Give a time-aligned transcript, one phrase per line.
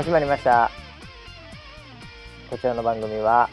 [0.00, 0.70] 始まりました。
[2.48, 3.50] こちらの番組は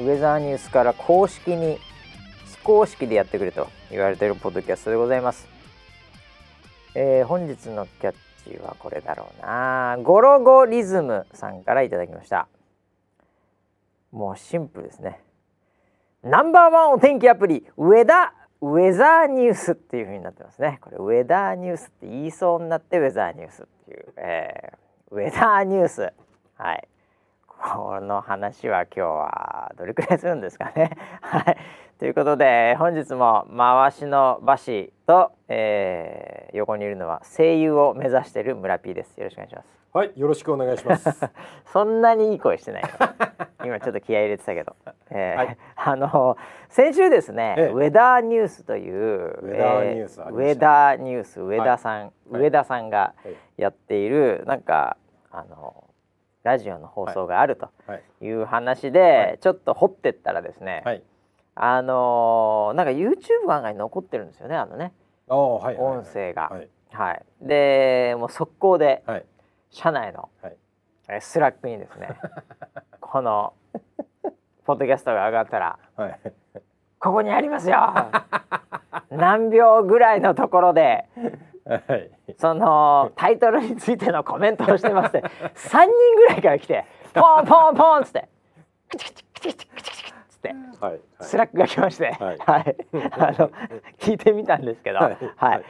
[0.00, 1.78] ウェザーニュースから公式に
[2.46, 5.46] 非公式でやってくれと言われているポッドキャストでございます、
[6.96, 9.98] えー本日のキャッチはこれだろうな。
[10.02, 12.48] ゴロゴリズムさんからいただきました。
[14.10, 15.20] もうシンプルですね。
[16.24, 20.80] ナンバーワンお天気アプリウェダウェザーニュースっていう風になってますね。
[20.80, 24.81] これウェダーニュースって言いそうになってウェザーニュースっていう、えー
[25.12, 26.10] ウェザーニュース。
[26.56, 26.88] はい。
[27.46, 30.96] この話は今日はどれくらいするんですかね。
[31.20, 31.56] はい。
[31.98, 39.18] ということで本日も回しの馬氏と、えー横にいるのは声優を目指している村 P です。
[39.18, 39.68] よろしくお願いします。
[39.92, 41.30] はい、よろしくお願いします。
[41.70, 42.82] そんなにいい声してない。
[42.82, 42.88] よ
[43.64, 44.74] 今ちょっと気合い入れてたけど、
[45.10, 45.58] えーはい。
[45.76, 46.38] あの
[46.70, 47.66] 先週ですね、ええ。
[47.68, 52.12] ウェダーニュースというウェダーニュースえありましたウェダーニュース上田さん、はい。
[52.30, 53.34] 上田さんがはい。
[53.58, 54.96] やっているなんか
[55.32, 55.88] あの
[56.42, 58.32] ラジオの放送があるとはい、い。
[58.32, 59.38] う話で、はい。
[59.40, 61.02] ちょっと掘ってったらですね、はい、
[61.54, 64.92] あのなんか YouTube 案外残ってるんですよねあのね。
[65.28, 65.98] ああ、はい、はい。
[65.98, 66.48] 音声が。
[66.48, 67.22] はい、はい。
[67.40, 69.24] でもう速攻ではい、
[69.70, 70.56] 社内のはい、
[71.08, 72.08] えースラックにですね
[73.00, 73.54] この
[74.64, 76.20] ポッドキャストが上がったらはい、
[76.98, 77.78] ここにありますよ。
[79.10, 81.06] 何秒ぐらいのところで
[81.64, 88.28] はい、そのタイトルについてのコメントをしてますって3人ぐらいから来てポンポンポンっつって
[88.88, 93.50] クチクチクチクチクチクチクっつってはい、スラックが来まして、はい、あの
[94.00, 95.64] 聞いてみたんですけど、はいはい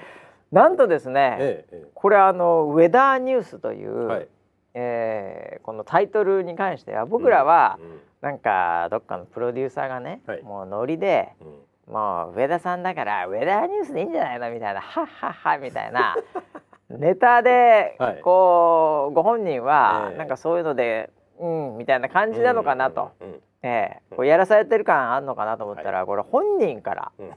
[0.53, 4.29] なんとですね、ええ、これあのウェダーニュースという、はい、
[4.75, 11.47] えーこのタイトルに関しては僕らは、うん、なんかどっかのプロデューサーがね、はいもうノリでうん、
[11.93, 14.51] もう上田さんだからウェダーニュースでいいんじゃないの？
[14.51, 16.17] みたいなはっはっはみたいな
[16.89, 18.21] ネタではい。
[18.23, 20.19] こうご本人はええ。
[20.19, 24.15] なんかそういうのでうんみたいな感じなのかなと、うん、うんええ。
[24.17, 27.31] こうやらされてる感あんのかなと思ったら、これ本人からうん。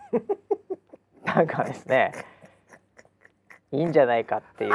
[1.25, 2.11] なんかですね
[3.71, 4.73] いいんじゃないかっていう。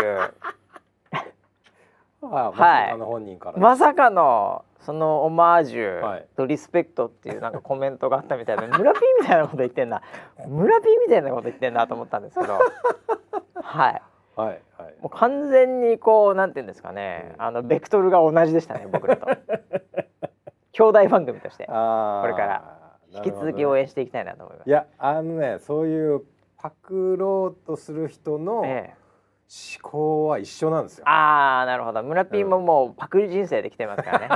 [2.21, 2.53] は
[2.89, 3.59] いあの本人から。
[3.59, 6.27] まさかのそのオマージはい。
[6.35, 10.03] ュとリスペクトっていうなんかコメントがあったみたいで 村 P みたいなこと言ってんな。
[10.49, 12.59] 村 P みたいなこと言ってんなと思ったんですけど。
[13.63, 14.03] はい。
[14.37, 17.43] はい、はい、もう完全にこうなんていうんですかね、うん。
[17.43, 19.27] あのベクトルが同じでしたね僕らと。
[20.73, 21.67] 兄弟番組として。
[21.67, 21.73] こ
[22.27, 22.81] れから。
[23.13, 24.69] 引き続き応援していきたいなと思います。
[24.69, 26.23] いや、あのね、そういう
[26.57, 28.95] パクろうとする人の思え
[29.51, 31.09] え、考は一緒なんですよ。
[31.09, 34.29] ああなるほど村 P ももうパクリ人生で来てますからね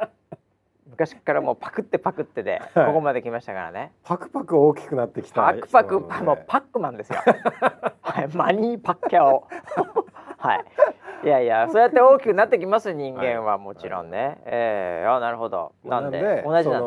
[0.88, 7.18] 昔からもうパクってパクってではいここまで来ましたからね、パクパク大きくなってきたパクパクもうパックマンですよ。
[8.00, 9.46] はい、マニーパッキャオ。
[10.38, 10.64] はい。
[11.24, 14.38] いやいや、そうやって大きくなってきます人間はもちろんね。
[14.44, 15.72] ええあ、なるほど。
[15.84, 16.42] なんで？
[16.44, 16.86] 同じそなんだ。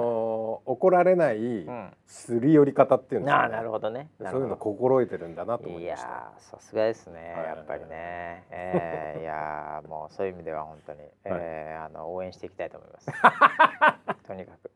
[0.56, 1.94] の怒られないうん。
[2.06, 4.10] すり寄り方っていうんですか、ああ、なるほどね。
[4.20, 6.08] そういうのほ心得てるんだなと思いました。
[6.38, 7.34] ー、さすがですね。
[7.36, 8.44] はいやっぱりね。
[8.52, 13.12] ええ いやー、もうそういう意味では本当に、ええあの応援していきたいと思います。
[14.28, 14.72] とにかく。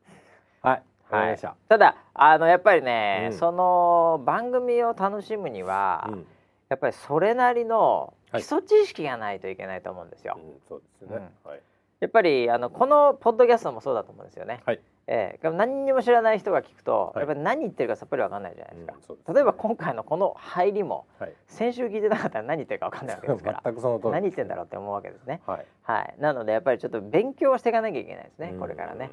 [0.62, 1.56] はい、はいた。。
[1.68, 6.26] ただあのやっぱりね、うんその番組を楽しむには、うん、
[6.68, 10.38] やっぱりそれなりのはい基礎知識がないといけないと思うんですよ。
[10.38, 11.30] うんそうですね。
[11.44, 11.60] はい。
[12.00, 14.62] やっぱりあのこのポッドキャストもそうだと思うんですよね。
[14.64, 14.80] はい。
[15.12, 18.92] ええ何にも知らない人が聞くと、はいやっぱり何言ってるかさっぱりわかんないじゃないですか。
[18.92, 21.32] うんですね例えば今回のこの入りもはい。
[21.48, 23.62] 先週聞いてなかったら何言ってるかわかんないわけですから。
[23.64, 25.42] 何言ってんだろうって思うわけですね。
[25.46, 25.66] はい。
[25.82, 26.14] はい。
[26.20, 28.54] なのでやっぱりちょっと勉強していかなきゃいけないですね。
[28.56, 29.10] これからね。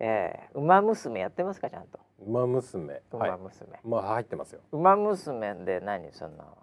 [0.00, 1.98] ええ馬娘やってますかちゃんと？
[2.20, 2.28] うん。
[2.28, 3.02] 馬娘。
[3.10, 3.38] はい馬。
[3.38, 3.80] 娘。
[3.84, 4.60] まあ入ってますよ。
[4.70, 6.58] 馬娘で何その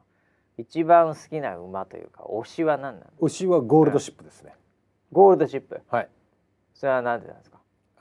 [0.60, 3.12] 一番好きな馬というか推しは何なの？
[3.20, 4.54] 牛はゴールドシップですね。
[5.12, 5.82] ゴールドチップ。
[5.90, 6.10] はい。
[6.76, 7.55] それは何でなんですか？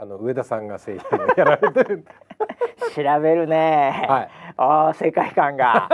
[0.04, 1.02] あの上田さんが声優を
[1.34, 2.04] やられてる。
[2.94, 4.04] 調べるね。
[4.06, 4.28] はい。
[4.58, 5.88] ああ世界観が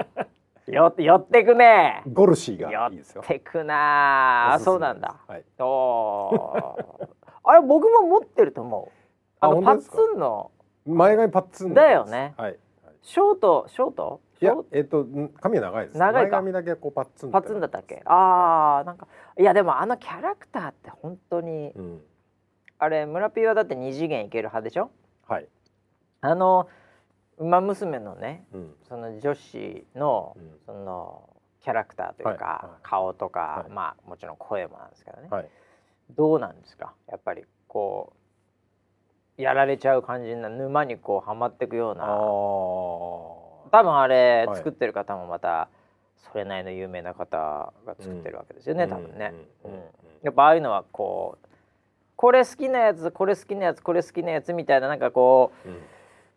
[0.66, 3.26] よ寄ってくねゴルシー寄がいいですよっ。
[3.26, 5.44] てくなあそうなんだはい。
[5.60, 6.76] おお
[7.44, 8.92] あれ僕も持ってると思う
[9.40, 10.50] あのパッツンの
[10.86, 12.56] 前髪パッツンだよねはい。
[13.02, 14.20] ショートショート？
[14.40, 15.98] いやえっとん髪は長いです。
[15.98, 17.30] 長い髪だけこうパッツン。
[17.30, 18.00] パッツンだったっけ？
[18.06, 19.06] ああなんか
[19.38, 22.02] いやでもあのキャラクターって本当にうん。
[22.82, 24.90] あれ村ピーはだって二次元いける派でしょ？
[25.28, 25.46] はい。
[26.20, 26.68] あの
[27.38, 28.74] 馬娘のねうん。
[28.88, 30.58] その女子のうん。
[30.66, 31.30] その
[31.62, 32.80] キャラクターというか、はいはい。
[32.82, 33.70] 顔とか、はい。
[33.70, 35.48] まあもちろん声もなんですけどね、はい。
[36.16, 36.92] どうなんですか？
[37.08, 38.14] やっぱりこ
[39.38, 42.04] うやられちゃう感じな沼にこうはまっていくようあな。
[42.04, 42.08] あ。
[43.70, 44.56] 多分あれはい。
[44.56, 45.68] 作ってる方もまた
[46.32, 48.90] それなりの有名な方が作ってるわけですよね、うん。
[48.90, 49.32] 多分ね、
[49.62, 49.74] ううん。
[49.74, 49.82] ん。
[50.24, 51.46] やっぱああいうのはこう
[52.16, 55.76] これ好きなやつこれ好きなやつこれ好きなやつみたいななんかこううん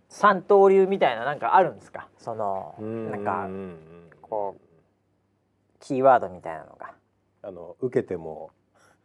[0.07, 2.07] 三刀流みたいななんかあるんですか？
[2.17, 3.23] そのうんなん。
[3.23, 3.49] か
[4.21, 4.61] こう
[5.79, 6.93] キーワードみたいなのが。
[7.43, 8.51] あの受けても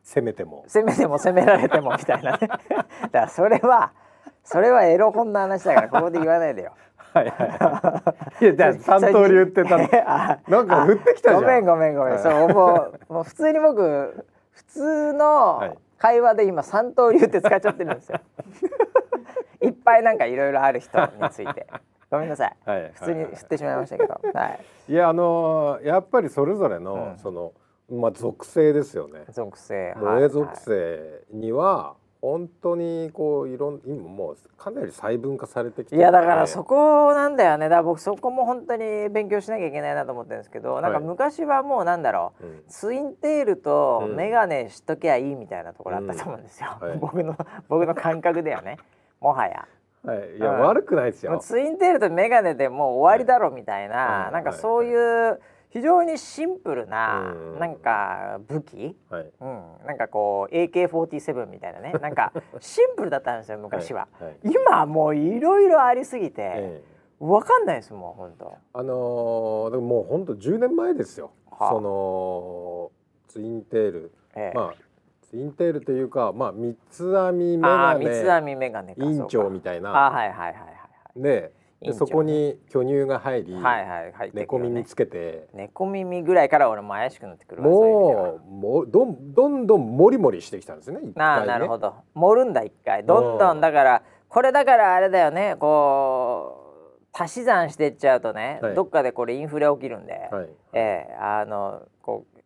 [0.03, 0.65] 攻めても。
[0.69, 2.39] 攻めても攻められてもみたいなね。
[2.49, 3.93] だからそれは
[4.45, 6.73] それはエロ本の話だからここで言わないでよ。
[7.13, 8.45] はいはいはい。
[8.45, 9.89] いやじゃあ 三刀流ってたの？
[10.07, 11.43] あなんか降ってきたじゃん。
[11.43, 12.75] ごめんごめんごめん、はいそうも
[13.09, 18.21] うもう普通に僕普通のはい会話で今三刀流って使っちゃってるんですよ。
[19.61, 21.67] いっぱいなんかいろいろある人について。
[22.11, 22.57] ごめんなさい。
[22.65, 24.19] はいはい普通に振ってしまいましたけど。
[24.33, 24.61] はい。
[24.89, 27.19] いやあのーやっぱりそれぞれの、うん。
[27.19, 27.53] その
[27.91, 29.25] まあ属性ですよね。
[29.29, 29.93] 属性。
[29.99, 37.71] 萌え属性には本当にこういろん今もうかなり細分化されてきていやだからそそこなんだよね。
[37.71, 42.45] だから僕そこも本当に勉強しなきゃいけないなと思ってるんですけど、なんかはい昔はもうなんだろう。
[42.45, 42.63] うん。
[42.69, 44.17] ツインテールとうん。
[44.17, 46.89] メガネしときゃいいみたいなところあったと思うんですよ、うん。
[46.91, 46.99] はい。
[46.99, 47.35] 僕の
[47.69, 48.77] 僕の感覚ではね。
[49.21, 49.67] もはや。
[50.05, 51.39] はい、いや、うん悪くないですよ。
[51.39, 54.33] ツインテールとメガネでもう終わりだろみたいな、はい。
[54.33, 55.41] なんかそういう
[55.71, 57.59] 非常にシンプルな、うん。
[57.59, 59.33] なんか武器、はい。
[59.41, 61.93] うん、なんかこう AK47 みたいなね。
[62.03, 64.25] なんかシンプルだったんですよ昔は、はい。
[64.25, 64.37] はい。
[64.43, 67.25] 今はもういろいろありすぎて、ええ。
[67.25, 68.53] わかんないですもん本当。
[68.73, 71.31] あのーでももう本当10年前ですよ。
[71.51, 71.71] はあ。
[71.71, 72.91] その
[73.29, 74.57] ツインテール、ええ。
[74.57, 74.75] まあ
[75.23, 78.07] ツインテールというか、まあ三つ編みメあガネ。
[78.07, 80.07] あ三つ編みメガネか委員長みたたいな。
[80.07, 80.63] あはいはいはいは
[81.15, 81.23] い。
[81.23, 81.53] で
[81.83, 91.01] でそこに巨乳が入り、はいはい猫耳つけて、猫耳ぐらいから俺も怪しくなってくるもうもうどんどんどんモリモリしてきたんですね。
[91.17, 91.47] あ回ね。
[91.47, 91.95] なるほど。
[92.13, 93.05] 盛るんだ一回。
[93.05, 98.75] どんどんだからこれだからあれだよねこう足し算してっちゃうとね、はい。
[98.75, 100.49] どっかでこれインフレ起きるんで、はい。
[100.75, 102.41] ええあのこう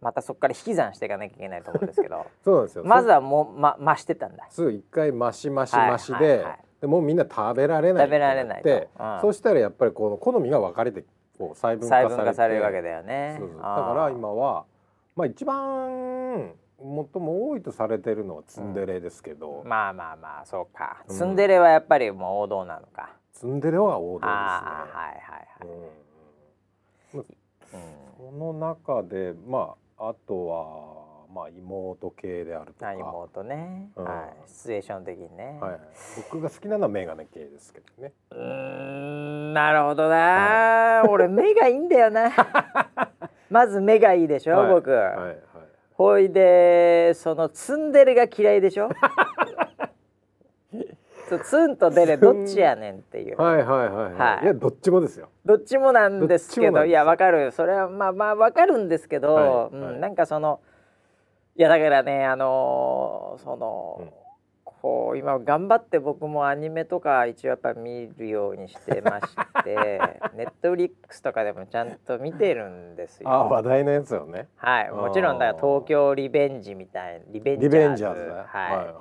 [0.00, 2.26] またそこから引き算していかなきゃいけないと思うんですけど。
[2.44, 2.84] そうなんですよ。
[2.84, 4.46] まずはもう、ま、増してたんだ。
[4.50, 6.46] そう一回増し増しはい増しで、
[6.80, 8.68] でもうみんな食べられない食べられないと。
[8.68, 9.20] ってうん。
[9.20, 11.04] そうしたらやっぱりこの好みが分かれて
[11.38, 13.40] こう細分化されされるわけだよね。
[13.56, 14.64] だから今は
[15.16, 21.02] まあ一番最も多いとされてるのはツンデレですけど、まあまあまあそうか。
[21.08, 21.16] うん。
[21.16, 24.28] ツンデレはやっぱりもう王道なのか、ツンデレは王道ですね。
[24.28, 25.68] はいはいはい、
[27.14, 27.20] うん。
[27.20, 27.26] うん。
[28.16, 34.04] その中でまああとはまあ妹系であるとか、あ妹ね、うん。
[34.04, 35.80] はい、シチュエーション的にね、はい、
[36.30, 38.12] 僕が好きなのはメガネ系ですけどね。
[38.30, 42.30] うーんなるほどな、俺目がいいんだよな。
[43.50, 44.72] まず目がいいでしょ、はい。
[44.72, 45.38] 僕、はいはい。
[45.94, 48.88] ほいでそのツンデレが嫌いでしょ？
[51.44, 54.12] ツンとデレどっちやねんっていう、はいはいはいはい。
[54.14, 54.44] はい。
[54.44, 55.28] いや、どっちもですよ。
[55.44, 57.52] どっちもなんですけどどいやわかる。
[57.52, 59.68] それはまあまあわかるんですけど、はいはい。
[59.72, 60.60] うん、なんかその
[61.58, 64.28] いやだからねあのーその、うん。
[64.80, 70.00] こう今頑張って僕もアニメとか一応やっぱ見るようにしてまして
[70.34, 73.28] ネットフリックスとかでもちゃんと見てるんですよ。
[73.28, 74.46] あ話題のやつよね。
[74.56, 74.90] はい。
[74.92, 77.85] もちろんだから東京リベンジみたいリベンジャーズ。
[77.85, 78.30] リベンジャーズね。
[78.30, 78.44] はい。
[78.44, 78.94] はいはい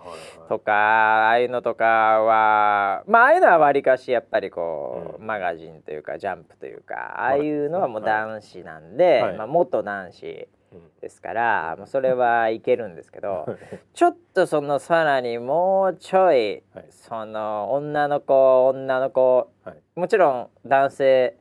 [0.49, 9.37] とかああいうのとかはまあああいうのはわりかしやっぱりこう、うマガジンというかジャンプというかああいうのはもう男子なんで、はい。
[9.37, 10.56] まあ、元男子うん
[11.01, 13.45] ですからもうそれはいけるんですけど
[13.93, 16.85] ちょっとそのさらにもうちょい、はい。
[16.89, 19.77] その女の子女の子はい。
[19.95, 21.37] もちろん男性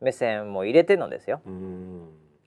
[0.00, 1.40] 目線も入れてのですよ。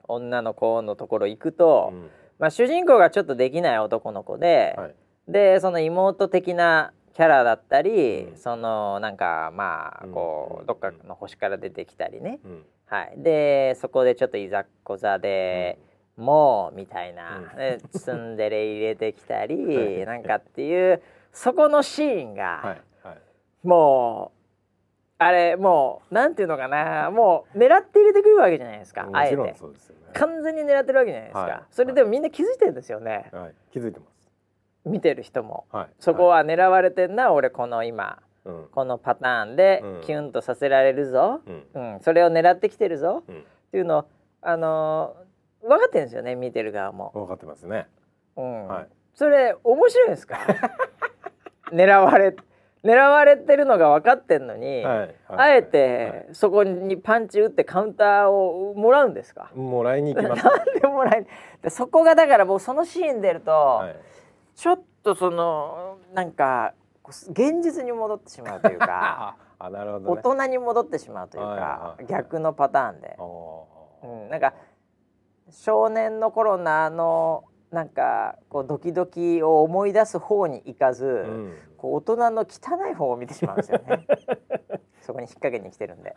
[0.07, 2.09] 女の子のところ行くと、うん。
[2.39, 4.95] まあ、主人公がちょっとできない男の子で、はい。
[5.27, 8.37] でその妹的なキャラだったり、うん。
[8.37, 10.65] そのなんかまあこう、うん。
[10.65, 12.65] どっかの星から出てきたりね、うん。
[12.85, 15.79] はい、でそこでちょっといざっこざで、
[16.17, 21.01] もうみたいな、うんでツンデレ入れてきたり、 はいなんかっていう
[21.31, 23.17] そこのシーンが、はいはい。
[23.63, 24.41] もう
[25.17, 29.55] あれもうなんていうのかなもう狙って入れてくるわけじゃないですかあえてね。
[30.13, 33.53] 完全に狙ってるわけじゃないですか、はいそれでもみんな気づいてるんですよね、はい。
[33.71, 34.29] 気づいてます。
[34.83, 35.65] 見てる人も。
[35.71, 35.87] はい。
[35.99, 38.67] そこは狙われてんな、俺この今うん。
[38.71, 41.93] このパターンでうんキュンとさせられるぞ、うん。
[41.93, 43.39] うんそれを狙ってきてるぞうん。
[43.39, 43.41] っ
[43.71, 44.05] ていうのを
[44.41, 45.20] あのー
[45.61, 47.87] 分かってるんですよね見てる側も、分かってますね。
[48.35, 50.37] うんはいそれ面白いんですか？
[51.71, 52.35] 狙われ
[52.83, 55.15] 狙われてるのが分かってんのに、はい。
[55.27, 59.51] あえてそこにパンチ打ってカウンターをもらうんですか？
[59.53, 60.43] もらいに行きます。
[60.45, 61.25] なんでもらえ
[61.61, 63.95] でそこがだからもうそのシーン出ると、はい。
[64.55, 66.73] ちょっとそのなんか
[67.29, 70.21] 現実に戻ってしまうというか あ、あなるほど大ね。
[70.21, 73.17] 人に戻ってしまうというか、はいはいはい逆のパターンで
[74.03, 74.53] うん、なんか
[75.51, 81.53] 少年の頃のあのなんかこうドキドキを思い出す方に行かず、うん。
[81.77, 84.05] こう大人の汚い方を見てしまうんですよね。
[85.01, 86.15] そこに引っ掛けに来てるんで。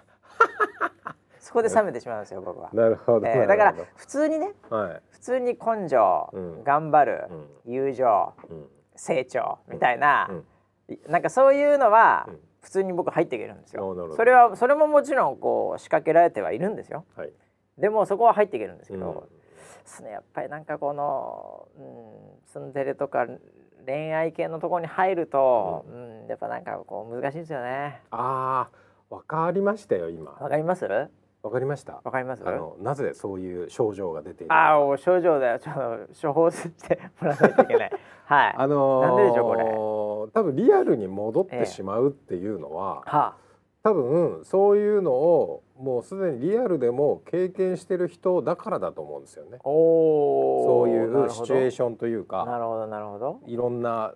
[1.38, 5.03] そこで冷めてしまうんですよ僕は、なるほど、えーだから普通にねはい。
[5.11, 6.64] 普通に根性、うん。
[6.64, 7.49] 頑張る、うん。
[7.67, 8.69] 友情うん。
[8.97, 10.99] 成長みたいな、うん。
[11.07, 12.41] なんかそういうのはうん。
[12.62, 14.14] 普通に僕入っていけるんですよ。
[14.17, 17.05] それはそれももちろんこう仕掛けられてはいるんですよ。
[17.14, 17.33] はい
[17.78, 19.23] でもそこは入っていけるんですけど、うん。
[19.85, 23.26] そのやっぱりなんかこの、うん、ツンデレとか
[23.87, 26.26] 恋愛系のところに入ると、うん。
[26.28, 28.00] やっぱなんかこう難しいですよね。
[28.11, 28.69] あ
[29.11, 30.33] あわかりましたよ今。
[30.33, 30.85] わかります？
[30.87, 31.09] わ
[31.43, 31.93] わかりました。
[31.95, 32.43] かります？
[32.49, 35.59] あのなぜそういう症状が出ているああお症状だよ。
[35.59, 37.90] ちょっと処方してもらわないといけない。
[38.25, 38.54] はい。
[38.57, 43.37] あのーなんででしょうこ多分リアルに戻っええてしまうっていうのは、は
[43.85, 49.59] 多分そういうのをもうすでにリアルでも経験してる人だからだと思うんですよね。
[49.62, 53.41] そういうシチュエーシションというなかるほどなるほど。
[53.47, 54.14] いろんな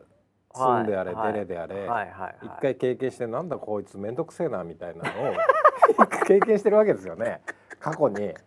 [0.54, 1.32] ツンであれ、はい。
[1.34, 2.36] デレであれ、はいはいはい。
[2.44, 5.34] 一回経験してなんだこいつ面倒くせえなみたいなのを
[6.26, 7.42] 経験してるわけですよね。
[7.78, 8.34] 過去に。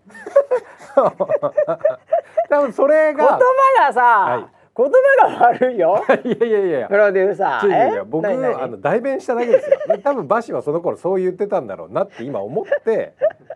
[2.49, 3.39] 多分それ言葉が
[3.87, 6.03] がさ、はい言葉が悪いよ。
[6.23, 6.77] いやいやいや。
[6.79, 7.67] いやプロデューサー。
[7.67, 9.77] いやいや僕あの代弁しただけですよ。
[9.87, 13.13] で多分バシはその頃そう言ってたんだろうなって今思って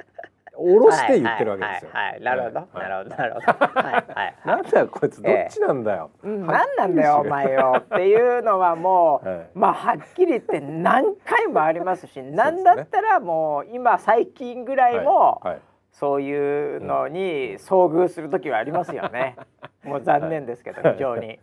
[0.57, 1.91] 下ろして言ってるわけですよ。
[1.93, 2.89] はいなるほど、はい。
[2.89, 3.45] なるほどなるほど。
[3.45, 6.11] はいはい なんだよこいつどっちなんだよ。
[6.23, 7.75] うんなんだよお前よ。
[7.79, 9.47] っていうのはもう、はい。
[9.53, 15.59] まあはっきり言って何回もありますし何だったらもう今最近ぐらいも、はいはい
[15.99, 19.37] そういうのに遭遇する時はありますよね。
[19.85, 21.39] もう残念ですけど非常に。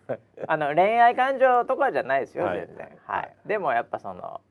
[0.47, 2.89] あの恋愛感情とかじゃないですよはい全然。
[3.07, 3.37] はい。
[3.47, 4.43] でもやっぱその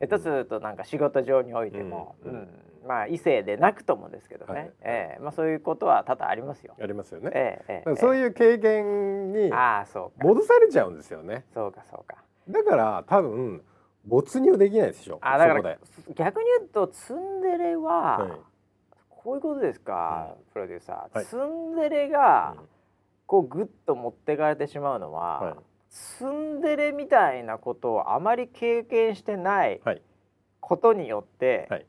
[0.00, 2.48] 下手するとなんか仕事上においても、ううんん
[2.86, 4.60] まあ異性でなくともですけどね。
[4.60, 6.76] はいええまあそういうことは多々ありますよ。
[6.80, 7.30] ありますよね。
[7.34, 11.44] ええそういう経験に戻されちゃうんですよね。
[11.52, 12.18] そうかそうか。
[12.48, 13.64] だから多分
[14.04, 15.18] 没入できないでしょ。
[15.22, 15.78] あだからで。
[16.14, 18.53] 逆に言うとツンデレは、はい
[19.24, 20.52] こういうことですか、うん。
[20.52, 21.26] プロデューサー、はい。
[21.26, 22.68] ツンデレがうん。
[23.26, 25.54] こうグッと持ってかれてしまうのは、はい。
[25.88, 30.02] ツンデレみたいなことをあまり経験してないはい。
[30.60, 31.86] ことによって、はい。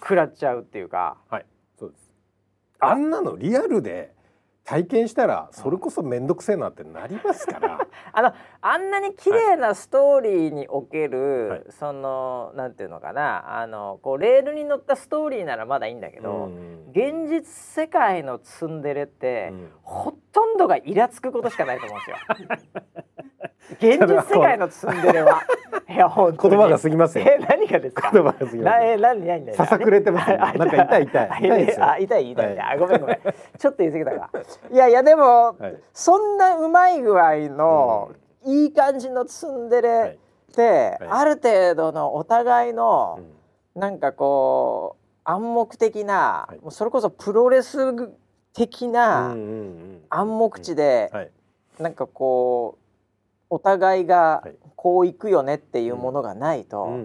[0.00, 1.18] 食らっちゃうっていうか。
[1.30, 1.46] はい。
[1.78, 2.10] そうです。
[2.80, 4.13] ああんなのリアルで
[4.64, 7.78] 体験したらそれこそ面倒くせえなってなりますから。
[8.12, 11.64] あのあんなに綺麗なストーリーにおける、はい。
[11.70, 19.72] そのなんていうのかなあのこうレールに乗ったストーリーならまだいいんだけど、うん現実世界のツンデレって、うん。
[19.82, 22.82] ほとんどがイラつくことしかないと思うんですよ。
[23.78, 25.42] 現実世界のツンデレは。
[25.88, 27.24] いや本当に言葉が過ぎますよ。
[27.26, 28.10] え何がですか？
[28.12, 29.54] 言葉が過ぎますえ何何何？
[29.56, 32.56] ささくれてますなんか痛い痛いあ痛いですよあ痛い痛い痛い。
[32.58, 33.18] はいあごめんごめん。
[33.58, 34.30] ちょっと言い過ぎたか。
[34.70, 38.10] いやいやでも、はいそんなうまい具合の、
[38.44, 40.18] いい感じのツンデレはいっ
[40.54, 43.34] て、はいある程度のお互いの、うん
[43.80, 47.92] なんかこう暗黙的な、はいもうそれこそプロレス
[48.54, 49.36] 的うんな
[50.08, 51.30] 暗黙知で、はい。
[51.78, 52.84] なんかこう
[53.50, 54.54] お互いがはい。
[54.84, 56.98] こういくよねっていうものがないと、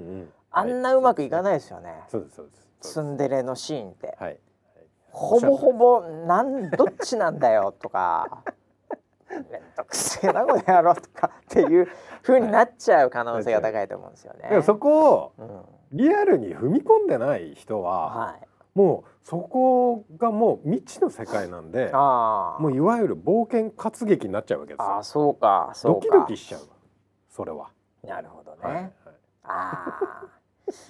[0.52, 2.92] あんなうまくいかないですよね、そうですそうです。
[2.92, 4.18] ツンデレのシーンって。
[4.20, 4.38] はい。
[5.12, 8.44] ほぼほぼなんどっちなんだよとか
[9.32, 9.44] めん
[9.78, 11.88] どくせえなこの野郎とかっていう
[12.22, 14.42] 風になっちゃう可能性が高いと思うんですよね。
[14.42, 15.66] だからそこをうん。
[15.94, 18.48] リアルに踏み込んでない人ははい、
[18.80, 24.96] もうそこがもう未知の世界なんでもういわゆる冒険活劇になっちゃうわけですよ。
[24.96, 26.08] あーそうかそうか。
[26.08, 26.62] ドキドキしちゃう
[27.30, 27.72] それは。
[28.08, 28.58] なるほどね。
[28.62, 28.92] はいはい。
[29.44, 30.30] ああ。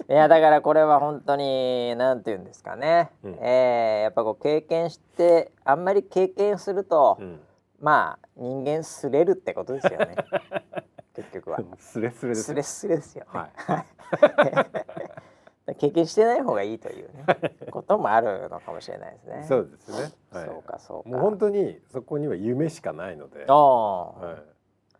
[0.08, 3.34] いやだからこれは本当になんて言うんですかね、うん。
[3.42, 7.40] えーやっぱこう経験してあんまり経験すると、うん。
[7.80, 10.14] まあ人間すれるってことですよね。
[11.16, 11.58] 結局は。
[11.76, 13.86] スレスレですスレスレですよね、はい
[15.74, 17.24] 経験してない方がいいというね
[17.70, 19.44] こともあるのかもしれないですね。
[19.48, 20.12] そうですね。
[20.30, 20.46] はい。
[20.46, 21.16] そうかそうか。
[21.16, 23.44] もう本当にそこには夢しかないので。
[23.48, 24.32] ああ、は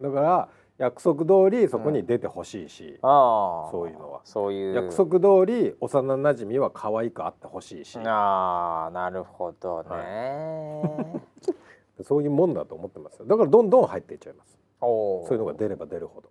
[0.01, 0.49] い、だから
[0.79, 4.21] 約束通りそこに出てほしいし、ああそういうのは。
[4.25, 4.75] そういう。
[4.75, 7.99] 約束通り幼馴染は可愛くあってほしいし。
[7.99, 11.23] ああなるほどね、
[12.03, 13.27] そういうもんだと思ってますよ。
[13.27, 14.59] だからどんどん入っていっちゃいます。
[14.81, 16.31] そういうのが出れば出るほど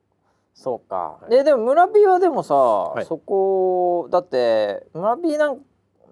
[0.61, 1.29] そうか、はい。
[1.29, 3.05] ででも村 P はでもさ、い。
[3.05, 5.59] そこだって村 P なん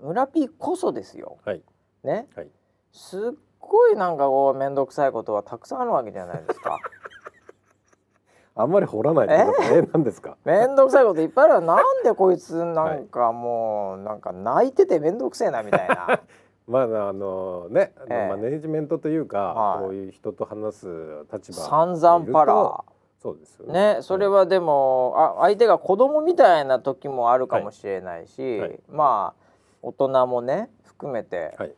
[0.02, 1.38] 村 P こそですよ。
[1.44, 1.62] はい。
[2.04, 2.48] ね、はい。
[2.94, 3.22] すっ
[3.60, 6.78] ごいなんかこう面倒くさいことはたくさんあるわけじゃないですか。
[8.56, 9.82] あんまり掘らないでえ？
[9.92, 10.38] 何ですか？
[10.46, 16.22] 面倒くさいこといっぱいあるわなんでこいつなんか もうなんか泣いてて面倒くせえなみたいな。
[16.68, 18.30] まああのね、ええ。
[18.30, 19.84] マネージメントというか、はい。
[19.84, 20.88] こういう人と話す
[21.32, 22.84] 立場散々パラ
[23.20, 24.00] そうですよね。
[24.02, 28.70] それはでもあ相手が子供みたいな時もあるかもしれないし、はい。
[28.70, 28.80] はい。
[28.90, 29.48] まあ
[29.82, 31.74] 大人もね含めてはい。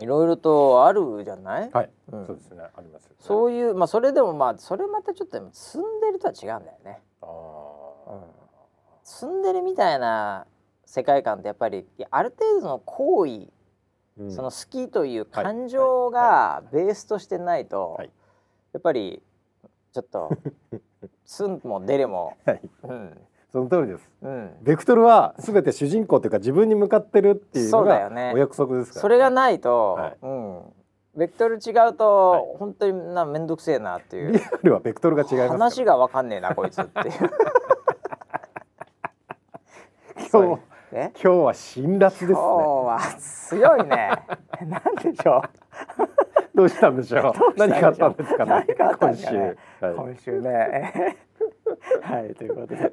[0.00, 2.26] いろいろとあるじゃない、はい、うん。
[2.26, 2.62] そうですね。
[2.62, 3.16] ありますよね。
[3.18, 7.00] そういうまあそれでもまあそれまたちょっと積んでるとは違うんだよね。
[7.20, 7.28] あー。
[9.02, 9.42] 積ん。
[9.42, 10.46] でるみたいな
[10.86, 13.48] 世界観ってやっぱりある程度の行為、
[14.18, 14.30] うん。
[14.30, 18.10] その好きという感情がベースとしてないと、はい。
[18.72, 19.22] やっぱり
[19.92, 20.30] ちょっと
[21.26, 22.60] ツンも出れも、はい。
[22.84, 23.20] うん。
[23.52, 24.10] その通りです。
[24.22, 28.28] うん、ベクトルはすべて主人公というか自分に向かってるっていうのそうだよね。
[28.28, 30.16] がお約束ですから、それがないと、はい。
[30.22, 30.62] うん、
[31.14, 32.56] ベクトル違うと、はい。
[32.58, 34.32] 本当にな面倒くせえなっていう。
[34.32, 37.12] リアルはベクトルが違います話がわかんねえな こいつっていう。
[40.32, 40.62] 今日
[40.94, 42.32] え今日は辛辣ですね。
[42.32, 42.40] 今日
[42.86, 44.12] は強いね。
[44.66, 45.42] なんでしょ
[45.98, 46.31] う。
[46.54, 47.58] どうしたんでしょう？
[47.58, 48.64] 何かあったんですかね？
[48.66, 51.16] 何かあったん今週、はい、今週ね。
[52.02, 52.92] はいということで、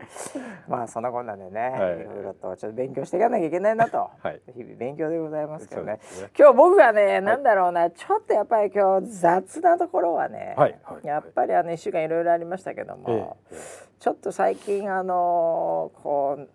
[0.68, 2.00] まあそんなこんなでね、はい。
[2.00, 4.42] い、ろいろとちょっと勉強していかなきゃいけないなと、はい。
[4.56, 5.94] 日々勉強でございますけどね。
[5.94, 6.00] ね。
[6.38, 10.80] 今日僕がね、なんだろうな、ちょっとやっぱり今日雑なところはね、はい。
[10.84, 11.06] はい。
[11.06, 13.58] やっぱりあの一週間いろいろありましたけども、ええ。
[14.00, 16.48] ちょっと最近あのこう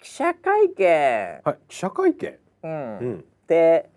[0.00, 1.56] 記者会見、はい。
[1.66, 2.38] 記者会見？
[2.62, 2.98] うん。
[2.98, 3.18] うん。
[3.18, 3.90] って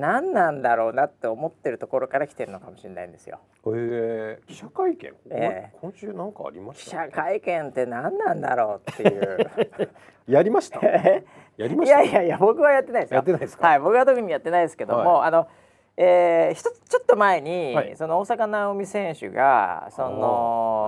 [0.00, 3.38] 何なんだろうなって思ってるところから来てるのかもしれないんですよ。
[3.66, 9.50] えー、記者会見、ええ今週なんかありま記した、者会見って何なんだろうっていう。
[10.28, 10.80] やりました？
[10.82, 11.24] え
[11.56, 12.02] やりました？
[12.02, 13.16] いやいやいや僕はやってないですよ。
[13.16, 13.68] やってないですか？
[13.68, 15.48] はい僕は特にやってないですけども、あの。
[15.98, 17.96] えー、一つちょっと前に、はい。
[17.96, 20.10] その大坂なおみ選手がその、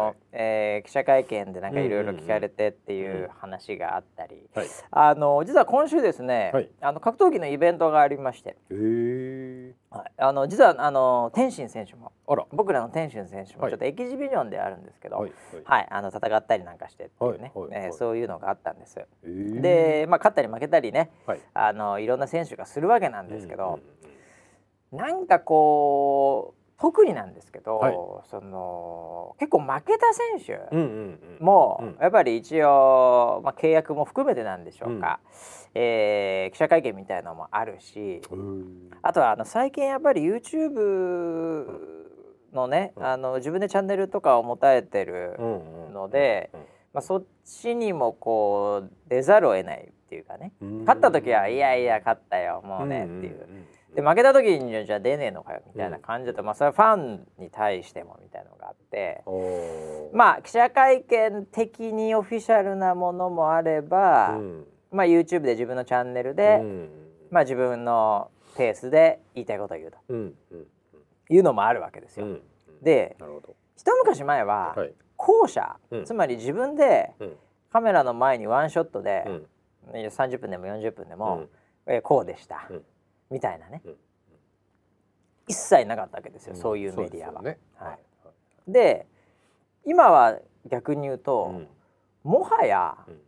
[0.09, 4.66] はいえー記者会見でなんかいろいろ聞かれてっていう話があったり、はい。
[4.90, 6.71] あの実は今週ですね、はい。
[6.81, 12.12] あの格闘技のイベントがありまして、えー、はい、あの実はあの天心選手も。
[12.27, 12.47] あら。
[12.53, 13.73] 僕らの天心選手もはい。
[13.73, 15.31] ちょっとエキジビジョンであるんですけど、ははい。
[15.31, 15.87] い。
[15.90, 18.99] あの戦ったりなんかしてっていうね、えーそういうのがあったんです。
[19.25, 21.40] えー、で、まあ、勝ったり負けたりねはい。
[21.55, 23.81] あのいろんな選手がするわけなんですけど、
[24.92, 25.05] うんうん。
[25.05, 27.95] なんかこう特になんですけど、はい。
[28.31, 31.45] その結構負けた選手うんうんうん。
[31.45, 31.97] も、うん。
[32.01, 35.21] やっぱり一応、まあ、契約も含めてなんでしょうか、
[35.75, 38.91] えー記者会見みたいのもあるしうん。
[39.03, 41.67] あとはあの最近やっぱり YouTube
[42.53, 43.05] のね、うん。
[43.05, 46.51] あの自分でチャンネルとかを持たれてるうんうんので、
[47.01, 50.53] そっちにもこう出ざるを得ないっていうかね。
[50.61, 50.79] うん。
[50.81, 53.49] 勝った時はいやいや勝ったよもうねっていう。
[53.94, 59.24] で負けた時にじゃあ出ねえのかよみたいな感じだと、まあそれはファンに対してもみたいなのがあって
[60.12, 64.66] まあ記者会見的にオフィシャルなものもあれば、うん。
[64.90, 66.88] まあ YouTube で自分のチャンネルで、うん。
[67.31, 69.98] まあ自分のペースで言いたいことを言うと。
[70.09, 70.66] うんうん
[71.31, 72.27] いうのもあるわけですよ。
[72.27, 72.42] うん
[72.83, 73.16] で
[73.77, 74.92] 一昔前ははい。
[75.16, 76.05] 後者、うん。
[76.05, 77.37] つまり自分でうん。
[77.70, 79.46] カメラの前にワンショットでう、ん。
[79.92, 81.48] 30分でも40分でも、
[81.87, 81.94] うん。
[81.94, 82.83] えーこうでした、うん
[83.31, 83.97] みたいなね、うん。
[85.47, 87.43] 一切なかったわけですよ、そういうメディアは。
[87.43, 87.99] ねはい。
[88.71, 89.07] で
[89.85, 91.69] 今は逆に言うと、うん。
[92.25, 93.21] もはやうん。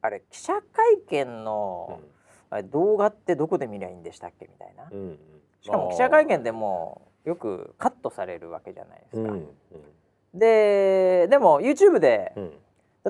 [0.00, 2.00] あれ記者会見の、
[2.50, 5.18] あれ動画ってどこで見りゃいいんでしたっけみたいな、うんうん。
[5.60, 9.32] しかも記者会見でもよくカットされるわけじゃないですか。
[9.32, 9.48] うん
[10.34, 12.52] ででも YouTube でうん。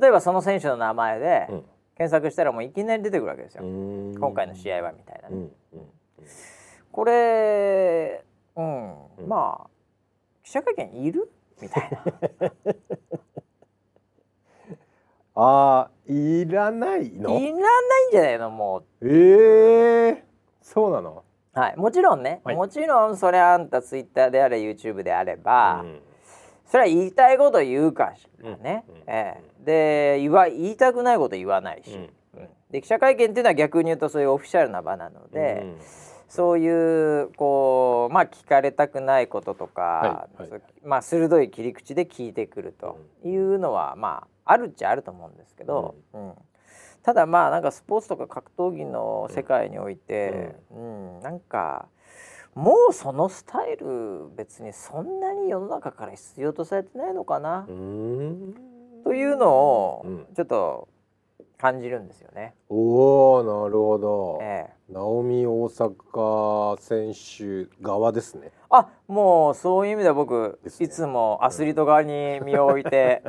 [0.01, 1.65] 例えばその選手の名前でうん。
[1.97, 4.15] 検索したらもういきなり出てくるわけですよ、うん。
[4.19, 5.51] 今回の試合はみたいなね、うんうん
[6.91, 8.25] これ、
[8.57, 9.09] うん。
[9.19, 9.29] うん。
[9.29, 9.69] まあ
[10.43, 11.31] 記者会見いる？
[11.61, 12.53] みたいな。
[15.41, 17.39] あーいらないの？
[17.39, 18.51] いらないんじゃないの？
[18.51, 20.23] もえー、
[20.63, 21.23] そうなの？
[21.55, 22.57] う、はい、もちろんね、はい。
[22.57, 26.01] もちろんそれあんたツイッターであれ YouTube であれば、うん。
[26.67, 28.95] それは言いたいこと言うかしらね、うん。
[28.97, 29.03] うん。
[29.07, 30.17] ええ。
[30.17, 32.11] で言わ言いたくないこと言わないし、うん。
[32.41, 32.49] うん。
[32.71, 35.79] で記者会見っていうのは逆に言うとそういうオフィシャルな場なので、うん
[36.29, 40.63] そういうこうまあ聞かれたくないこととか、はいはい。
[40.85, 46.33] まあ鋭い切り口で聞いてくるというのは、まああるっちゃあると思うんですけど、うん。
[47.03, 51.21] ただまあなんかスポーツとか格闘技の世界において、うん。
[51.21, 51.89] なんか
[52.55, 58.55] もうそのスタイル別にそんなに世の中から必要とされてないのかな、うん。
[59.05, 60.27] というのをうん。
[60.35, 60.89] ちょっと
[61.59, 62.55] 感じるんですよね。
[62.69, 64.93] おおなるほど、ええ。
[64.93, 68.53] ナオミ大阪選手側ですね。
[68.71, 70.71] あもうそういう意味では僕、ね。
[70.81, 73.25] いつもアスリート側に身を置いて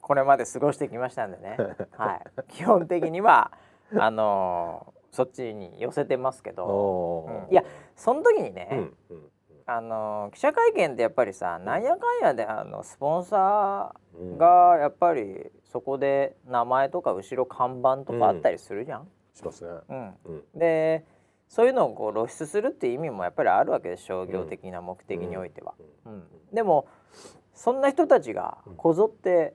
[0.00, 1.56] これまで過ごしてきましたんでね、
[1.96, 3.52] はい、基本的には
[3.98, 7.52] あのーそっちに寄せてますけど、うん。
[7.52, 7.64] いや
[7.96, 8.78] その時にね、うん
[9.10, 9.22] うん
[9.64, 14.34] あの記者会見ってやっぱりさなんやかんやであのスポンサうん。
[14.34, 19.08] ーがやっぱりそこで名前とか後ろ看板とかあったりするじゃん？
[19.34, 19.70] しますね。
[19.88, 20.14] うん。
[20.24, 20.44] うん。
[20.58, 21.04] で
[21.48, 25.74] そういうのをこう露出するっていう意味もやっぱりあるわけです商業的な目的においては。
[26.06, 26.24] うん。
[26.52, 26.86] でも
[27.54, 29.54] そんな人たちがこぞって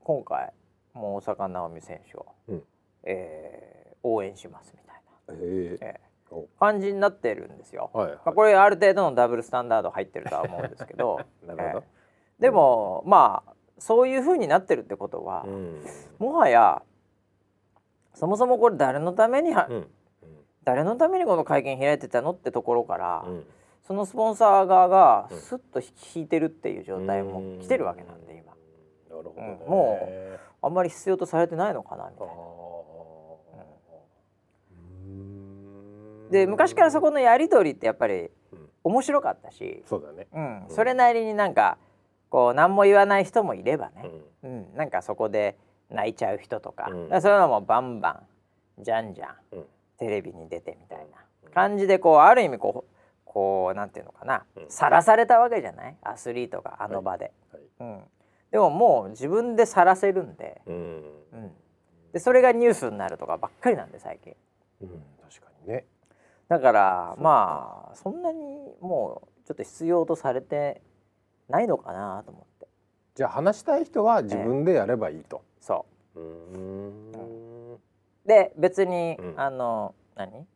[0.00, 0.52] 今回
[0.92, 2.62] もう大坂なおみ選手を、うん。
[3.04, 5.78] えー応援しますみたいえ。
[5.80, 6.00] な、え。
[6.30, 6.42] お。
[6.42, 7.90] ー感じになってるんですよ。
[7.94, 8.16] はいはい。
[8.16, 11.20] まあ、これある程度のダブルスタンダード入ってるとは思うんですけど。
[11.46, 11.78] なるほど。
[11.78, 11.82] えー
[12.40, 15.84] でもまあそういう風になってるってことは、うん。
[16.18, 16.82] もはや
[18.14, 19.86] そもそもこれ誰のためには、うん。
[20.64, 23.44] 誰のためにこの会見開いてたのってところから、うん。
[23.86, 25.38] そのスポンサー側がうん。
[25.38, 28.52] スッと引いてるっていう状態も来てるわけなんで今。
[28.52, 28.52] な
[29.10, 29.58] るほどね。
[29.62, 30.10] うんも
[30.62, 32.34] あんまり必要とされてないのかなみたいな。
[36.30, 38.70] で昔からそこのやり取りってやっぱりうん。
[38.84, 40.26] 面白かったし、そうだね。
[40.32, 40.70] うん、うん。
[40.70, 41.78] それなりになんか
[42.34, 44.10] こう何も言わない人もいればね、
[44.42, 44.50] うん。
[44.50, 44.74] うん。
[44.74, 45.56] なんかそこで
[45.88, 47.22] 泣いちゃう人とか,、うん。
[47.22, 48.24] そういうのもバンバ
[48.80, 49.64] ンじゃんじゃんうん。
[49.98, 52.90] テレビに出てみたいな感じでこうある意味こう
[53.24, 54.44] こうなんていうのかな。
[54.56, 54.64] うん。
[54.68, 55.96] さらされたわけじゃない？
[56.02, 58.00] アスリートがあの場で、はいうん、
[58.50, 60.74] でももう自分でさらせるんで,、うん。
[60.74, 61.52] うん、
[62.12, 64.34] でそれがニュースになるとかばっかりなんで最近。
[64.82, 64.88] うん。
[65.30, 65.84] 確かにね。
[66.48, 68.42] だからまあそんなに
[68.80, 70.82] もうちょっと必要とされて
[71.48, 72.68] ないのかなと思って。
[73.14, 75.42] じゃあ話したい人は自分でやればいいと。
[75.60, 76.20] そう。
[76.20, 77.78] うん。
[78.26, 79.40] で別に、うん。
[79.40, 80.46] あの何？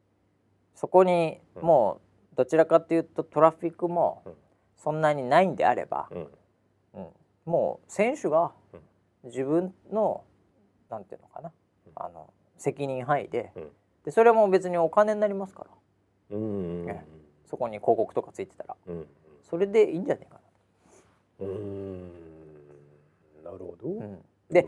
[0.75, 1.63] そこにうん。
[1.63, 2.01] も
[2.33, 4.35] うどちらかっていうとトラフィックもうん。
[4.77, 6.29] そんなにないんであれば、うん。
[6.95, 7.07] うん。
[7.45, 8.81] もう選手がうん。
[9.25, 10.25] 自分の
[10.89, 11.53] なんていうのかな、
[11.87, 11.93] うん。
[11.97, 13.69] あの責任範囲で,、うん。
[14.05, 16.37] でそれも別にお金になりますから。
[16.37, 17.05] うんえ
[17.47, 18.77] そこに広告とかついてたら。
[18.87, 19.07] うん
[19.43, 20.39] それでいいんじゃないか
[21.41, 22.13] うん。
[23.45, 23.89] なるほど。
[23.89, 24.07] な。
[24.07, 24.19] うん、
[24.51, 24.67] で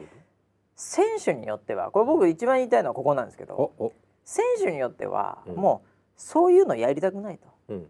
[0.74, 3.92] 選手によってはこれ僕一番言いたいのはここなんですけど
[4.24, 5.56] 選手によってはうん。
[5.56, 7.48] もうそういうのやりたくないと。
[7.68, 7.76] うん。
[7.76, 7.84] うん。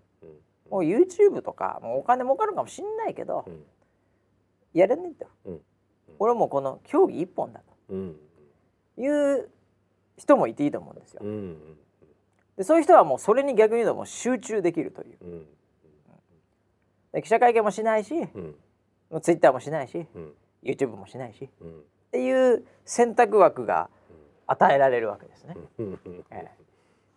[0.70, 3.64] もう YouTube とかもうお金儲かるかもしんないけど、うん。
[4.72, 5.60] やれねえと、うん。
[6.18, 8.16] 俺はもうこの競技一本だうん。
[8.94, 9.48] という
[10.16, 11.20] 人もいていいと思うんですよ。
[11.24, 11.28] う。
[11.28, 11.56] ん。
[12.56, 15.46] でそういう人はもうそれに逆に言うともう集中できるという。
[17.22, 18.28] 記者会見もしないし
[19.10, 20.32] うんもう Twitter もしないしうん。
[20.62, 21.44] YouTube もしないし。
[21.44, 21.82] っうん。
[22.12, 23.88] ていう選択枠が
[24.46, 25.56] 与えられるわけですね。
[25.78, 25.98] うん。
[26.30, 26.50] え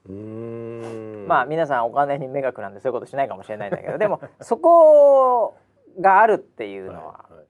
[0.10, 1.26] うん。
[1.28, 5.56] まあ皆さんお金に目がくなんでそういうことしないかもしれないんだけどでも そこ
[6.00, 7.46] があるっていうのははいはい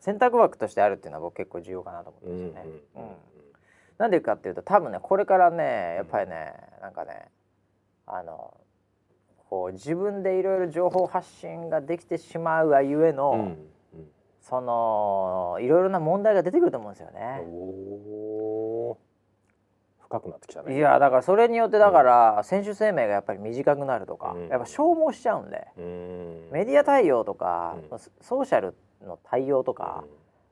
[0.00, 2.70] 選択枠としてあるっていうのは僕結構重要かなと思うんですよね。
[2.96, 3.02] うん。
[3.98, 7.28] なんでかっていうと多分ねこれからねやっぱりねなんかね
[8.06, 8.54] あの
[9.50, 13.70] こう自分でいろいろ情報発信ができてしまうがゆえの、うんうん
[14.48, 17.42] そのいろいろな問題が出てくると思うんですよね。
[20.00, 20.74] 深くなってきたね。
[20.74, 24.48] いやだからそれによってだから選手生命がやっぱり短くなるとか、うん。
[24.48, 26.48] やっぱ消耗しちゃうんで、うん。
[26.50, 27.98] メディア対応とか、うん。
[27.98, 28.74] ソーシャル
[29.06, 30.04] の対応とか、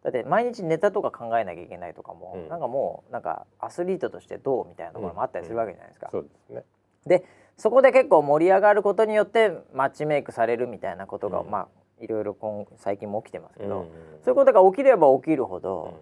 [0.03, 2.49] だって毎日ネタとか考えなきゃいけないとかも、うん。
[2.51, 6.11] なんかもうなんかアスリートとしてどうみたいなところもあったりするわけじゃないですか。
[6.13, 6.65] そうですね。
[7.07, 7.25] で
[7.57, 11.51] そこで結構盛り上がることによってマッチメイクされるみたいなことが、うん。
[11.51, 11.69] まあ
[12.01, 13.87] いろいろ今最近も起きてますけど、うん
[14.23, 16.01] そういうことが起きれば起きるほうど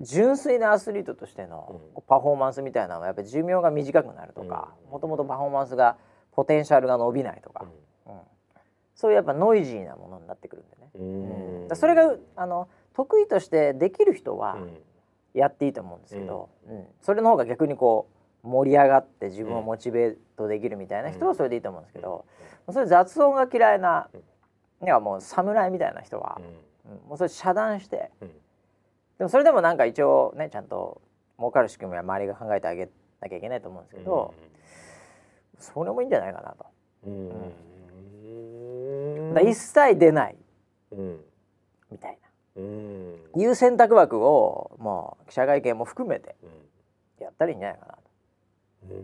[0.00, 2.02] ん、純粋なアスリートとしてのうん。
[2.06, 4.90] パフォーマンスみたいなのはやっぱり寿命が短くなるとかうん。
[4.92, 5.96] もともとパフォーマンスが
[6.32, 7.64] ポテンシャルが伸びないとか、
[8.06, 8.14] うん。
[8.94, 11.76] そういうやっぱノイジーなものになってくるんでね、ううん。
[11.76, 14.78] それがあの得意としてできる人はうん。
[15.34, 16.86] やっていいと思うんですけど、うん。
[17.00, 18.08] それの方が逆にこ
[18.44, 22.24] う盛り上がって自分をモチベートできるみたいな人はそれでいいと思うんですけど、
[22.72, 24.08] それ雑音が嫌いな、
[24.82, 26.40] いやもう侍みたいな人は、
[26.86, 26.92] うん。
[27.08, 28.28] もうそれ遮断してうん。
[28.28, 28.34] で
[29.24, 31.00] もそれでもなんか一応ねちゃんと
[31.38, 32.88] 儲かる仕組みは周りが考えてあげ
[33.20, 34.34] なきゃいけないと思うんですけど、
[35.58, 36.66] それもいいんじゃないかなと。
[37.06, 37.54] うん。
[39.34, 40.36] だ一切出ない
[40.92, 41.20] うん
[41.90, 42.18] みたい
[42.56, 43.12] うん。
[43.34, 46.34] ないう選択枠をもう記者会見も含めて
[47.20, 48.00] やったらいいんじゃないかなと。
[48.90, 48.94] う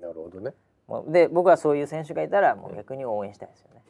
[0.00, 0.02] ん。
[0.02, 0.52] なるほどね。
[0.86, 3.82] もうで僕はそういう選手がいたらもう逆に応援したいですよね。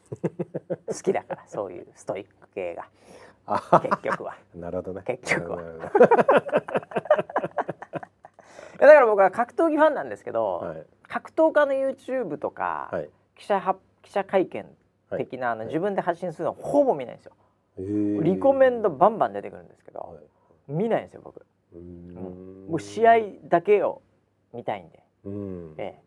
[0.87, 2.89] 好きだからそういうストイック系が。
[3.47, 4.37] あ結局は。
[4.55, 5.03] なるほどね。
[5.07, 5.63] 結局は。
[8.79, 10.87] だから僕は格闘技ファンなんですけど、はい。
[11.03, 13.11] 格闘家の YouTube とか、はい。
[13.37, 14.67] 記者は記者会見
[15.17, 15.69] 的な、あのはい。
[15.69, 17.33] 自分で発信するのほぼ見ないんですよ。
[17.77, 20.73] リコメンドバンバン出てくるんですけど、はい。
[20.73, 21.45] 見ないんですよ僕。
[21.75, 22.67] うん。
[22.69, 24.03] もう試合だけを
[24.53, 25.75] 見たいんで、うん。
[25.79, 26.03] ええ、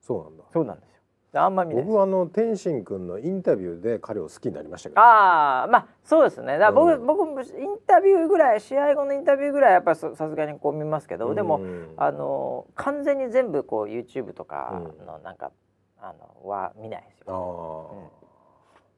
[0.00, 0.44] そうなんだ。
[0.52, 0.93] そうなんです
[1.38, 1.84] あんま見ない。
[1.84, 5.00] 僕はあの天心くんのインタビューで彼を好きになりましたけど。
[5.00, 6.58] ああまあそうですね。
[6.58, 7.06] だから僕,、うん。
[7.06, 15.50] 僕もインタビューぐらい試合後のインタビューぐらいやっぱりささすがにこう見ますけど、でもうんあの完全に全部こう YouTube とかのなんか、
[15.98, 18.10] あのは見ないですあよ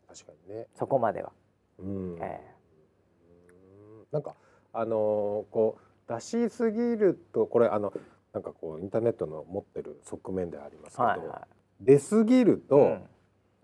[0.08, 0.66] ー確かにね。
[0.74, 1.32] そこまでは、
[1.78, 2.18] うん。
[2.20, 2.40] え
[4.12, 4.34] なんか
[4.72, 7.92] あのーこう出しすぎるとこれあの
[8.32, 11.46] なんかこうインターネットの持ってる側面ではありますけど、はいは
[11.80, 12.98] 出すぎるい、と、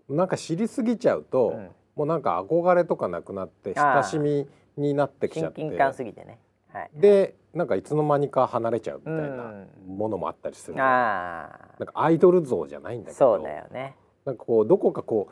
[0.09, 1.57] なんか知りすぎちゃうと、うん。
[1.57, 4.47] うんもうなんか憧れとかなくなって親しみ
[4.77, 5.61] になってきちゃって。
[5.61, 9.67] 親近感すぎてね、はい、でなんかいつの間にか離れちゃうみたいなうん。
[9.95, 13.95] ものもあったりする、あなんかアイドル像じゃないんだあけどそうだよね。
[14.25, 15.29] なんかこうどこかこ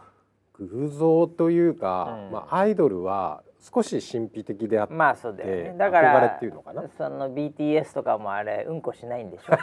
[0.60, 2.32] う偶像というか、うん。
[2.32, 5.64] まあ、アイドルは少し神秘的であって、まあそうだよね。
[5.72, 6.84] でだから憧れっていうのかな？
[6.98, 9.52] その BTS とかもあれうんこしないんでしょ？
[9.52, 9.58] だ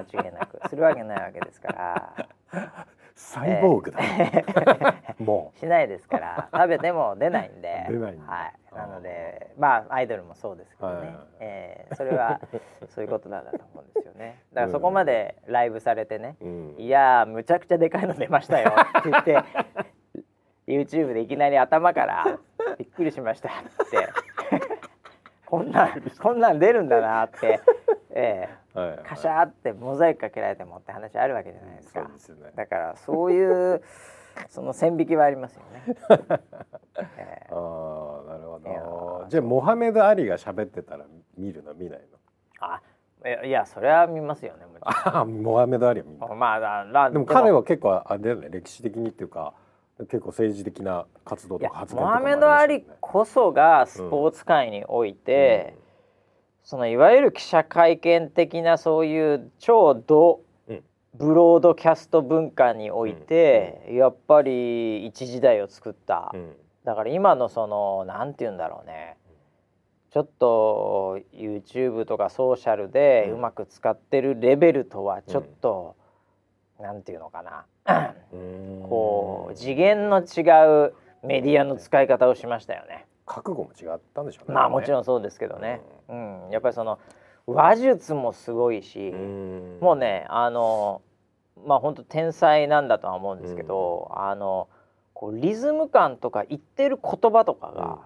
[0.00, 0.14] って。
[0.16, 0.60] 間違いなく。
[0.68, 2.14] するわけないわけですから。
[3.18, 3.98] サイボーグだ、
[5.18, 6.48] もしないですから。
[6.52, 7.86] 食べても出ないんで。
[7.88, 11.06] 出ないはい、なのでまあアイドルもそうですけどね、はい。
[11.06, 11.88] はいえ。
[11.90, 12.40] ーそれは
[12.94, 14.42] そういうことなんだと思うんですよね。
[14.52, 16.74] だからそこまでライブされてね、う、うん。
[16.78, 19.42] いやーむちゃくちゃでかいの出ましたよって言って
[20.66, 22.38] YouTube でいきなり頭から
[22.78, 23.52] びっくりしましたっ
[23.90, 24.08] て。
[25.46, 27.60] こんなんこんなん出るんだなって、
[28.10, 28.98] えはいはい。
[28.98, 32.02] ー、カシャーってモザイクかけられてもって話あるわけじゃないですか。
[32.02, 32.18] で。
[32.18, 32.50] すよね。
[32.56, 33.80] だからそういう
[34.48, 35.84] その線引きはありますよね。
[37.16, 39.24] えああなるほど。
[39.26, 41.04] ーじゃあモハメド・アリが喋ってたら
[41.38, 41.74] 見るの？
[41.74, 42.18] 見ないの？
[42.60, 42.80] あ
[43.24, 46.28] いやいやそれは見ますよねもちああ モハメド・アリは見ない。
[46.28, 46.38] ろん。
[46.40, 46.54] ま
[47.04, 48.48] あでも彼は結構あれだよね。
[48.50, 49.54] 歴史的にっていうか
[49.98, 55.74] 結構政治的な活動とか発言とかもモハメド・アリこそがスポーツ界において、
[56.62, 60.82] そのいわゆる記者会見的なそういう超ド、うん。
[61.14, 66.40] ブロードキャスト文化において、やっぱり一時代を作った、うん。
[66.40, 66.56] うん
[66.86, 69.16] だから今のそのなんて言うんだろうね。
[70.12, 75.96] ちょっと YouTube とかソーシャルでうまく使ってるレベルとはちょっと、
[76.80, 78.14] なんていうのかな。
[78.32, 78.82] うん。
[78.88, 80.42] こう次元の違
[80.86, 83.06] うメディアの使い方をしましたよね。
[83.24, 84.54] 覚悟も違ったんでしょうね。
[84.54, 86.48] まあもちろんそうですけどね、うん。
[86.50, 86.98] やっぱりその
[87.46, 89.78] 話術もすごいし、ん。
[89.80, 91.02] もうねあの
[91.66, 94.68] まあ本当天才なんだとは思うんですけど、あの
[95.14, 97.98] こうリズム感とか言ってる言葉とかが、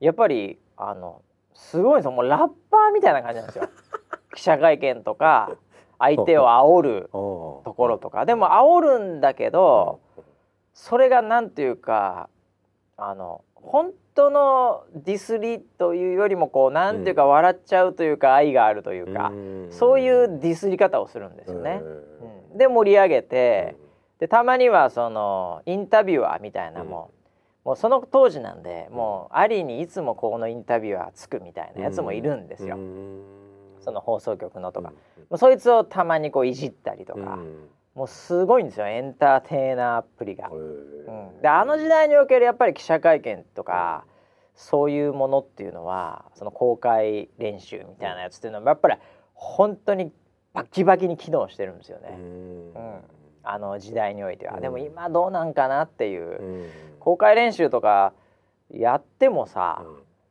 [0.00, 1.22] やっぱりあの
[1.54, 2.12] すごいんですよ。
[2.12, 3.68] もうラッパーみたいな感じなんですよ。
[4.34, 5.50] 記者会見とか
[6.02, 8.26] 相手を煽るとところとか。
[8.26, 10.00] でも煽るんだけど
[10.74, 12.28] それがなんていうか
[12.96, 19.32] あの本当のディスりというよりもこうなんていうか笑っちゃうというか愛があるというか、
[19.70, 21.80] そういうディスり方をするんですよね。
[22.50, 22.58] うん。
[22.58, 23.76] で盛り上げて、
[24.18, 27.10] でたまにはそのインタビュアーみたいなも
[27.64, 32.76] う,、もうその当時なんでもうアリにいつもこのインタビュアーつくみたいなやつもいるんですよ、
[33.82, 34.96] その放送局のとか、も
[35.32, 37.38] うそいつをたまにこういじったりとか、
[37.94, 40.48] もうすごいんですよエンターテイナーっぷりが。
[40.48, 44.04] うん、であの時代におけるやっぱり記者会見とか、
[44.54, 48.96] そういうものっていうのはその公開練習みたいなやつっていうのはやっぱり
[49.34, 50.12] 本当に
[50.52, 52.72] バキバキに機能してるんですよね、うん。
[53.42, 54.60] あの時代においては。
[54.60, 58.12] でも今どうなんかなっていう、公開練習とか
[58.70, 59.82] やってもさ、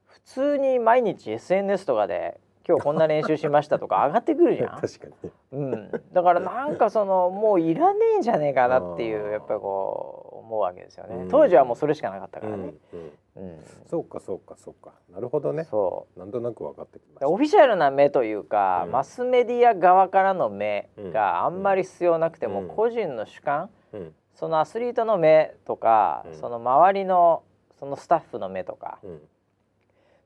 [0.05, 2.39] 普通に毎日 SNS とかで
[2.71, 4.79] 今日こんな練習しましたとか 上がってくるじゃん。
[4.79, 11.27] 確かにうん、だからなんかそのもういらねえんじゃねえかなっていうやっぱりこう思うわけですよね、うん。
[11.29, 13.59] 当時はもうそれしかなかったからね、うんうん。
[13.87, 14.93] そうかそうかそうか。
[15.09, 15.65] なるほどね。
[15.65, 17.29] そなんとなく分かってきまうした。
[17.29, 18.91] オフィシャルな目というか、うん。
[18.91, 22.67] マスメディア側からの目があんまり必要なくても、うん。
[22.69, 24.15] 個人の主観うん。
[24.33, 26.35] そのアスリートの目とか、うん。
[26.35, 27.43] その周りの
[27.79, 29.21] そのスタッフの目とか、うん。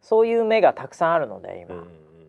[0.01, 1.83] そういう目がたくさんあるので今、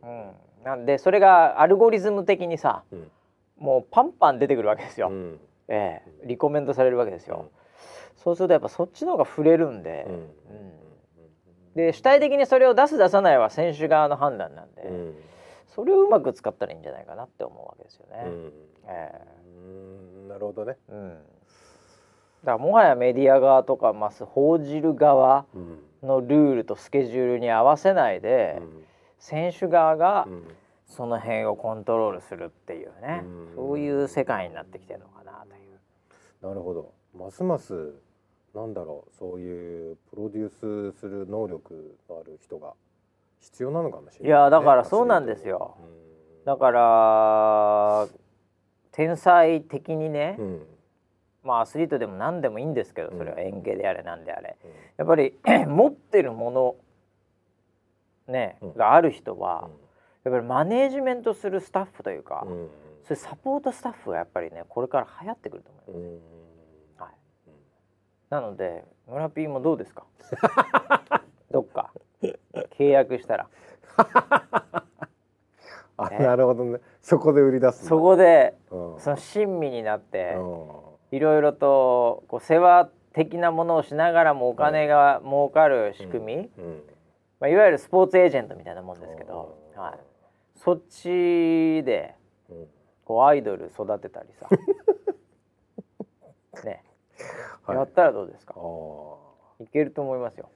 [0.07, 0.29] うん。
[0.29, 0.33] うん
[0.65, 3.11] なんでそれがアルゴリズム的にさうん。
[3.57, 5.41] もうパンパン出てくるわけですよ、うん。
[5.69, 6.27] ええ。
[6.27, 7.47] リコメンドされるわけですよ、
[8.17, 8.23] うん。
[8.23, 10.15] そうするとやっぱそっちの方が触れるんで、うん。
[10.15, 10.31] うん。
[11.77, 15.15] で主体的にそれを出す出さないは選手側の判断なんで、うん。
[15.69, 18.23] それをうまく使ったらいいんじゃないかなって思うわけですよね。
[18.25, 18.53] うん。
[18.89, 19.13] え
[19.45, 19.61] う
[20.25, 20.29] ん。
[20.29, 20.77] なるほどね。
[20.89, 21.23] えうん、だか
[22.45, 25.79] らもはやメディア側とかます報じる側うん。
[26.03, 28.61] のルールとスケジュールに合わせないで、
[29.27, 30.43] 選手側がうん。
[30.89, 33.55] その辺をコントロールするっていうね、うん。
[33.57, 36.49] そういう世界になってきてるのかなという。
[36.49, 36.93] なるほど。
[37.13, 37.93] ますます
[38.55, 42.75] なんだろうそういうプロデュースする能力のある人が
[43.41, 45.77] 必要なのかもしれないね、いやだからそうなんですよ。
[45.77, 48.09] アスリートにだから
[48.93, 50.67] 天才的にね、うん。
[51.43, 54.71] まあアスリートでも何でもいいんですけどそれは演芸であれ何であれ、うん。
[54.99, 55.35] やっぱり
[55.67, 56.77] 持ってるもの
[58.29, 58.75] ね、うん。
[58.75, 59.69] がある人は、
[60.25, 62.69] やっぱりマネージメントするスタッフというか、うん。
[63.05, 66.21] そういうサポートスタッフがやっぱりねこれから流行ってくると思います。
[66.99, 67.05] うん。
[67.05, 67.13] はい、
[68.31, 70.05] なので村 P もどうですか？
[71.53, 71.93] どっか？
[72.77, 73.49] 契約したら。
[75.99, 76.19] あね。
[76.19, 76.81] なるほどね。
[77.01, 79.01] そこで売り出すそこでうん。
[79.01, 81.17] その親身になってうん。
[81.17, 86.83] いろいろとこう世話的なものをしながらもお金が儲かる仕組み、うん
[87.41, 89.79] まあ、いわゆるスポーツエージェントみたいなもんですけど、う。
[89.79, 89.99] んはい、
[90.57, 92.15] そっちで
[92.49, 92.67] うん。
[93.05, 94.49] こうアイドル育てたりさ。
[96.65, 96.83] ね、
[97.63, 97.77] はい。
[97.77, 98.55] やったらどうですか？
[99.61, 100.51] いけると思いますよ。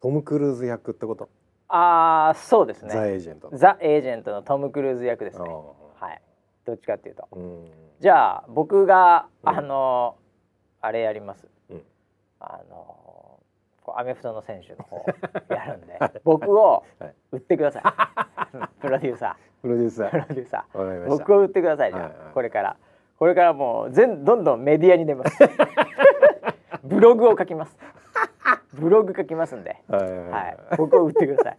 [0.00, 1.28] トム・クルーズ役ってこと？
[1.68, 5.48] ああそうですザ・ねエージェントザ・エージェントのトム・クルーズ役ですね。
[5.48, 6.22] あはい。
[6.64, 7.28] どっちかっていうと。
[7.98, 9.48] じゃあ僕が、うん。
[9.50, 10.16] あの
[10.80, 11.84] あれやります、うん。
[12.40, 13.31] あの
[13.86, 15.04] アメフトの選手の方
[15.52, 15.98] やるんで。
[16.24, 17.14] 僕をはい。
[17.32, 17.82] 売ってください。
[18.80, 20.10] プロデューサプロデューサー。
[20.10, 21.08] プーロデューサー。
[21.08, 22.34] 僕を売ってくださいじゃあ、はいはい。
[22.34, 22.76] これから。
[23.18, 25.38] これからもう全どんどんメディアに出ます。
[26.82, 27.76] ブログを書きます。
[28.74, 31.58] ブログ書きますんで、はいはいはい、僕を売ってください。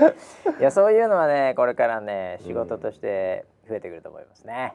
[0.58, 4.74] いやそういうのはねこれからね仕事として増えてくると思いますね、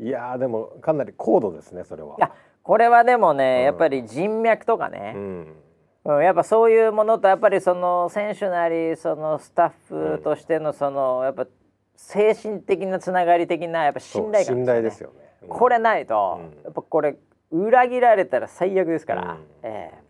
[0.00, 2.16] いやーでもかなり高度ですねそれは。
[2.18, 3.64] いやこれはでもね、うん。
[3.64, 5.16] やっぱり人脈とかうね、ん。
[5.16, 5.62] うん
[6.04, 11.46] やっぱそういうものとやっぱりその選手なりそのスタッフとしてのそのやっぱ
[11.94, 16.64] 精神的なつながり的なやっぱ信頼感そう信頼ですよよねねこれないと、うん。
[16.64, 17.16] やっぱこれ
[17.52, 19.38] 裏切られたら最悪ですから、うん。
[19.62, 20.02] ええ。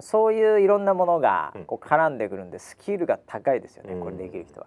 [0.00, 1.64] そういういろんなものがうん。
[1.64, 4.00] こう絡んでくるんでスキルが高いですよね、うん。
[4.00, 4.66] これできる人は。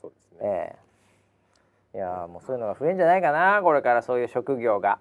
[0.00, 0.48] そうですね。
[0.48, 0.76] え
[1.94, 1.98] え。
[1.98, 4.98] いやーもうそういうのが増えんじゃないかなこれからそういう職業が。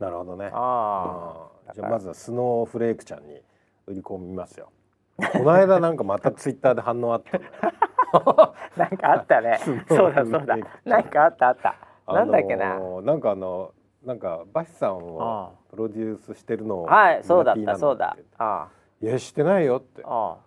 [0.00, 0.50] なるほどね。
[0.52, 3.40] ああーじゃあまずはスノーフレークちゃんに
[3.86, 4.70] 売り込みますよ。
[5.32, 7.38] この間なんかまた ツイッターで反応あった。
[8.76, 9.58] なんかあったね。
[9.88, 10.56] そうだそうだ。
[10.84, 11.76] なんかあったあった、
[12.12, 12.74] なんだっけな。
[12.74, 13.72] あのーなんかあの
[14.04, 18.16] なんかバシさんをプロデュースしてるのをはいそうだったそうだ。
[18.38, 18.68] あ
[19.02, 20.02] いやしてないよって。
[20.04, 20.38] あ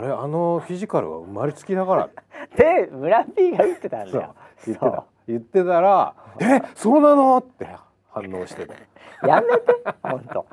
[0.00, 2.02] れあのフィジカルは生まれつきだから。
[2.04, 2.08] あ
[2.56, 4.34] で村 P が言ってたんだよ。
[4.66, 5.04] 言ってた。
[5.26, 7.66] 言ってたら「えそうなの?」って
[8.14, 8.80] 反応してたそ
[9.26, 10.46] うやめて本当。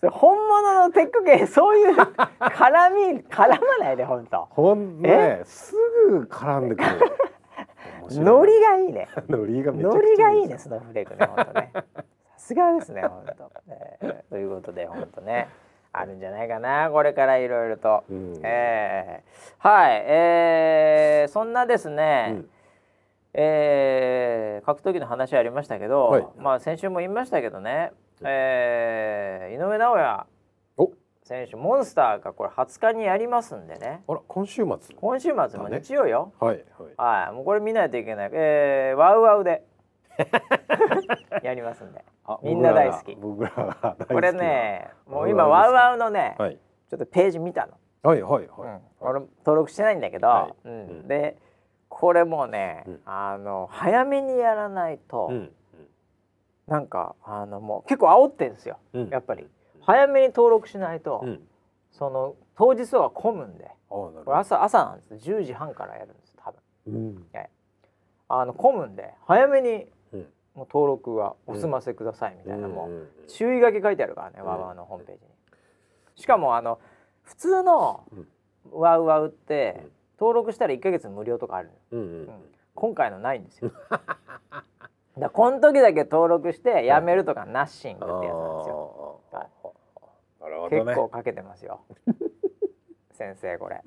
[0.00, 4.46] それ本物のテック系そういう絡み絡まないで本当。
[4.50, 5.74] ほんねす
[6.10, 6.88] ぐ絡んでくる。
[8.10, 9.08] ノリがいいね。
[9.28, 11.70] ノリがノリがいいねスノーフレークね本当ね。
[11.72, 11.84] さ
[12.38, 15.48] すがですね本当、えーということで本当ね。
[15.92, 18.40] あるんじゃないかなこれからいろいろと、うん。
[18.44, 22.50] えーはいえーそんなですね、うん
[23.34, 26.26] えー格闘技の話ありましたけど、はい。
[26.38, 27.92] まあ先週も言いましたけどね、
[28.24, 30.26] えー井上尚弥
[30.76, 30.92] お。
[31.22, 34.02] 選手モンスターがこれ20日にやりますんでね。
[34.08, 34.96] あら今週末？
[34.96, 36.64] 今週末も日曜よ、はいはい。
[36.96, 39.62] はいもうこれ見ないといけない、えー、ワウワウで
[41.44, 42.04] やりますんで。
[42.24, 43.14] あみんな大好き。
[43.16, 46.58] 僕らがこれねもう今ワウワウのね、はい。
[46.90, 50.32] ちょっとページ見たの、はいはいはい、うん、俺登録してないんだけど、うん。
[50.32, 50.70] はいう
[51.04, 51.08] ん。
[51.08, 51.36] で
[51.98, 53.00] これもうね、うん。
[53.06, 55.50] あの早めにやらないと、うん。
[56.68, 59.08] なんかあのもう結構煽ってんですようん。
[59.08, 59.48] やっぱり。
[59.80, 61.40] 早めに登録しないと、うん。
[61.90, 63.68] その当日は混むんで。
[63.88, 65.30] これ朝朝なんです。
[65.30, 66.60] 10時半からやるんです多分。
[66.86, 67.26] うん。
[68.28, 70.20] あの混むんで早めにうん。
[70.54, 73.08] もう登録はお済ませくださいみたいな、もううん。
[73.26, 74.46] 注意書き書いてあるからね、うん。
[74.46, 75.30] ワウワウのホームページに。
[76.14, 76.78] しかもあの
[77.22, 78.28] 普通のうん。
[78.70, 82.28] ワウワウって、うん登録したら1ヶ月無料とかあるのうんうん。
[82.74, 83.72] 今回のないんですよ。
[85.18, 89.48] だこの時だけ登録してやめるとかナッシングってやつなんですよ、はい
[90.70, 91.80] ね結構かけてますよ
[93.12, 93.82] 先生これ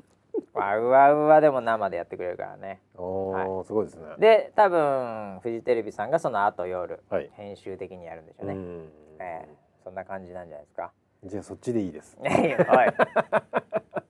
[0.53, 3.63] ワウワウはでも生でやってくれるからねおー。
[3.65, 10.91] すごいですねで多分フジテレビさんがその後夜、はい編集的にやるんでしょうね、うんええそんな感じなんじゃないですか
[11.23, 14.00] じゃあそっちでいいですはい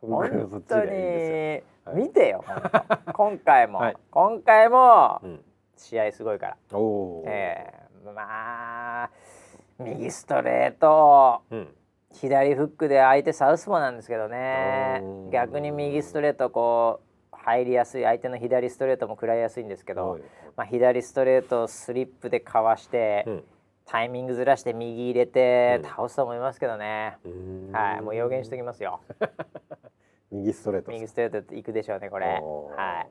[0.00, 1.92] 本当にですよ。
[1.92, 2.02] はい。
[2.02, 2.62] 見てよ、本
[3.06, 3.96] 当今回も、はい。
[4.10, 5.20] 今回も。
[5.22, 5.44] うん。
[5.76, 8.10] 試合すごいから、おおええ。
[8.14, 9.10] まあ
[9.78, 11.42] 右ストレート。
[11.50, 11.74] うん。
[12.12, 15.00] 左フックで相手サウスポーなんですけどね。
[15.02, 17.00] うん逆に右ストレートこ
[17.32, 18.04] う入りやすい。
[18.04, 20.22] 相手の左ストレートも食らいやすいんですけど、はい。
[20.56, 23.44] まあ、左ストレートをスリップでかわして、うん
[23.90, 25.90] タイミングずらして右入れてうん。
[25.90, 27.16] 倒すと思いますけどね、
[27.72, 29.00] はいもう予言しておきますよ。
[30.30, 32.26] 右ストレート右ストレートいくでしょうねこれ。
[32.26, 33.06] は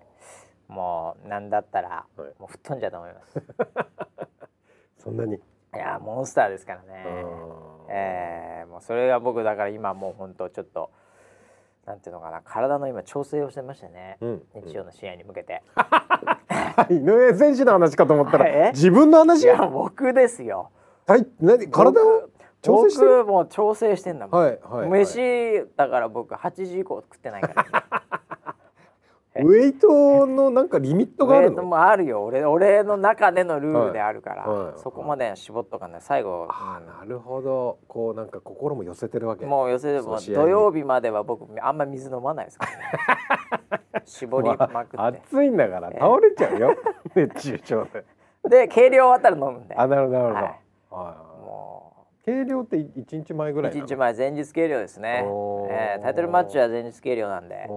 [0.69, 0.71] い。
[0.71, 2.21] もうなんだったら、はい。
[2.39, 3.41] もう吹っ飛んじゃうと思います。
[5.03, 5.35] そんなに。
[5.35, 5.39] い
[5.73, 7.03] やーモンスターですからね。
[7.05, 10.91] うんえーもうそれが僕だから今もう本当ちょっと
[11.85, 14.47] なんていうのかな体の今調整をしてましてね、うん。
[14.53, 15.61] 日曜の試合に向けて、
[16.89, 20.69] 井上選手の話かと思ったえら自分のい話や僕ですよ。
[21.07, 21.27] はい。
[21.39, 22.29] 何体を
[22.61, 23.05] 調整して？
[23.05, 27.53] る僕もう調整してんだもん、はいはい、はい、飯だから僕8時以降食ってないか
[27.89, 28.03] ら、
[29.39, 31.63] えウェイトのなんかリミットがあるの？
[31.63, 32.23] もあるよ。
[32.23, 36.01] 俺俺の中でのルールであるから、はいはいそこまで絞っとかない。
[36.01, 37.79] 最後、あーなるほど。
[37.87, 39.45] こうなんか心も寄せてるわけ。
[39.45, 43.83] もう寄せでも土曜日までは僕あんま水飲まないですからね。
[44.05, 46.75] 絞りまくって、暑いんだから倒れちゃうよ。
[47.15, 48.05] 熱中症で。
[48.49, 49.75] で計量終わったら飲むんで。
[49.75, 50.53] あなるほどなるほど、はい。
[50.89, 51.28] はいも
[52.29, 55.23] 計量って一日前ぐうらいなの？1日前前日計量ですね。
[55.69, 57.67] えータイトルマッチは前日計量なんで。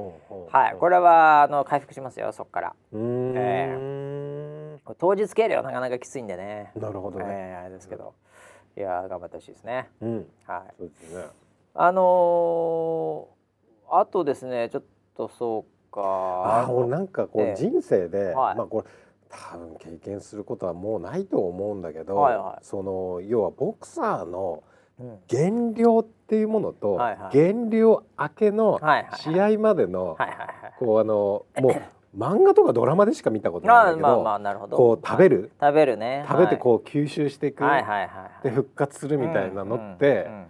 [0.51, 2.75] はいこれはあの回復しますよそこから。
[2.93, 6.73] えこれ当日計量なかなかきついんでね。
[6.77, 8.15] なるほどね、えーあれですけど。
[8.77, 9.89] いやー頑張ってほしいですね。
[10.01, 10.27] うん。
[10.47, 10.75] はい。
[10.79, 11.25] そうですね。
[11.75, 13.33] あのー
[13.95, 14.85] あとですねちょっ
[15.17, 16.01] とそうか。
[16.03, 17.55] あー俺なんかこう、ええ。
[17.57, 18.57] 人生で、はい。
[18.57, 18.89] まあこれ
[19.53, 22.65] 多分経験することはもうないと思うんだけど、はいはい。
[22.65, 24.63] その要はボクサーの
[25.01, 25.19] うん。
[25.27, 27.33] 減量っていうものと、はいはい。
[27.33, 28.79] 減量明けの
[29.17, 30.49] 試合までの、はいはいはい。
[30.79, 31.71] こうあのも
[32.15, 34.77] う漫画とかドラマでしか見たことないんだけど、まあまあなるほど。
[34.77, 36.27] こう食べる、食べるね。
[36.29, 38.45] 食べてこう吸収していく、はいはいはいはい。
[38.45, 40.47] で復活するみたいなのって、うんうんうん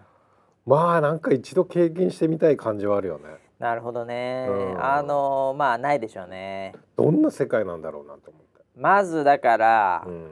[0.64, 3.24] まあなんか一度経験してみたい感じはあるよね。
[3.58, 4.84] なるほどね、うん。
[4.84, 6.74] あのまあないでしょうね。
[6.96, 8.41] どんな世界なんだろうなと思。
[8.76, 10.30] まずだから、うん。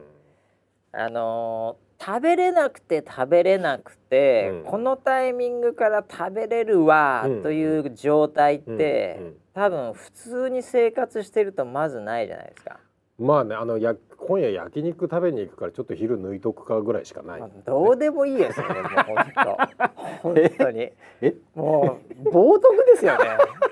[0.92, 4.64] あの食べれなくて食べれなくて、うん。
[4.64, 7.42] このタイミングから食べれるわうん。
[7.42, 9.20] という状態って、
[9.54, 12.80] 多分普通に生活してるとまずないじゃないですか。
[13.20, 17.40] まあねあのや今夜焼肉食べに行くからちょっと昼抜いとくかぐらいしかない。
[17.40, 19.78] まあどうでもいいよそれもう本当。
[20.22, 20.90] 本当に。
[21.20, 21.34] え？
[21.54, 22.60] もう冒涜
[22.94, 23.24] ですよね。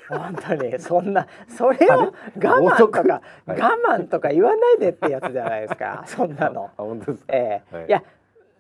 [0.08, 0.78] 本当に。
[0.78, 3.60] そんなそれを我慢とか、はい。
[3.60, 6.02] 我慢とか言わないでってやつじゃないですか。
[6.08, 6.66] そんなの。
[6.76, 7.34] あ本当ですか？
[7.34, 7.76] ええ。
[7.76, 7.86] はい。
[7.86, 8.02] いや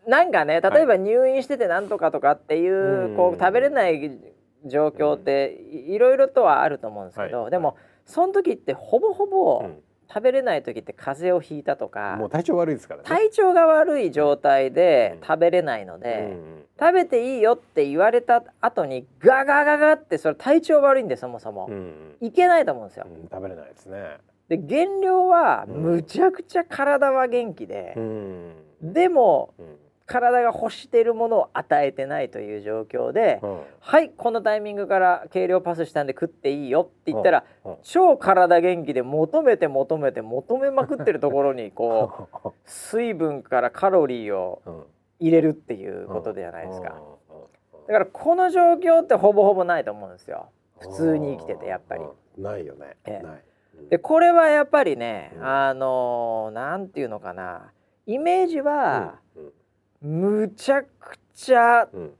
[0.06, 3.16] なんかね例えば入院しててなんとかとかっていう、うん。
[3.16, 4.18] こう食べれない
[4.64, 7.50] 状況っていいろいろとはあると思うんですけど、はい。
[7.50, 13.08] でもその時ってほぼほぼ、うん食べれない時って風邪をひいたとかもう体調悪いですからね。
[13.08, 15.26] 体調が悪い状態でうん。
[15.26, 21.74] 食べれないのうで、ん食べていいよって言われた後にガガガガってそれ体調悪いんでそもそも、うん
[22.20, 22.26] うん。
[22.26, 23.06] いけないと思うんですよ。
[23.06, 24.18] うん食べれないですね。
[24.48, 25.74] で減量はうん。
[25.74, 28.52] むちゃくちゃ体は元気でう、ん。
[28.82, 29.66] でもうん
[30.08, 33.60] 体が欲しているものを与えてないという状況で、うん。
[33.78, 37.72] はいこのタイミングから計量パスしたんで食っていいよって言ったら、うん。
[37.72, 37.78] うん。
[37.82, 44.84] 超体元気で求めて求めて求めまくってるところにこう 水分からカロリーをうん。
[45.20, 46.94] 入れるっていうことじゃないですか。
[47.30, 47.36] うん。
[47.36, 47.42] うん。
[47.82, 47.86] うん。
[47.86, 50.48] だからこの状況ってほぼほぼないと思うんですよ。
[50.78, 52.04] 普通に生きててやっぱり。
[52.04, 52.42] うん。
[52.42, 52.96] ないよね。
[53.04, 53.88] ええ。
[53.90, 55.44] でこれはやっぱりね、うん。
[55.44, 57.72] あのなんていうのかな。
[58.06, 59.52] イメージは、うん
[60.00, 62.14] むちゃくちゃうん。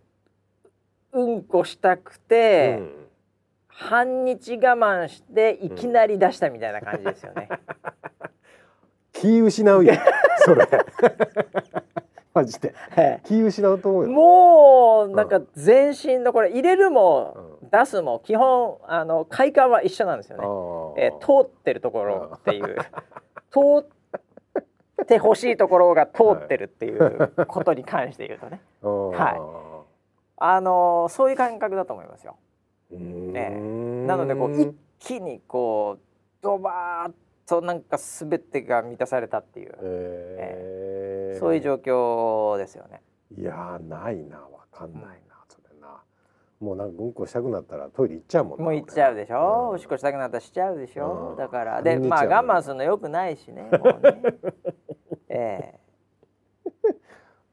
[1.12, 3.08] うんこしたくて、うん
[3.78, 7.48] 半日我慢していきなり出したみたいな感じですよね。
[9.12, 9.94] 気失うよ
[10.44, 10.66] それ。
[12.34, 12.74] マジで。
[12.96, 14.12] え気失うと思うえよ。
[14.12, 21.04] もうなんか全身のこれ入れるもう出すも基本あの快感は一緒なんですよね。
[21.04, 22.76] えー通ってるところっていう。
[23.52, 23.86] 通っ
[25.06, 29.84] てほしいところが通ってるっていう ことに関して言うとね、は
[30.36, 32.36] あのーそういう感覚だと思いますよ。
[32.90, 33.36] い、うーん。
[33.36, 36.02] えなのでこう一気にこう
[36.40, 37.14] ドバーッ
[37.46, 43.00] となんか全てが満たされたっていう、えーそういう状況ですよね。
[43.36, 45.22] いやーないなわかんない
[46.60, 49.76] もうなんかうんこしたくなったらトイレ行っちゃうもんなもう行っちゃうでしょ、うん。
[49.76, 51.36] おしっこしたくなったらしちゃうでしょ、うん。
[51.36, 54.22] だからでまあ我慢するのよくないしねもうね。
[55.28, 55.78] ええ。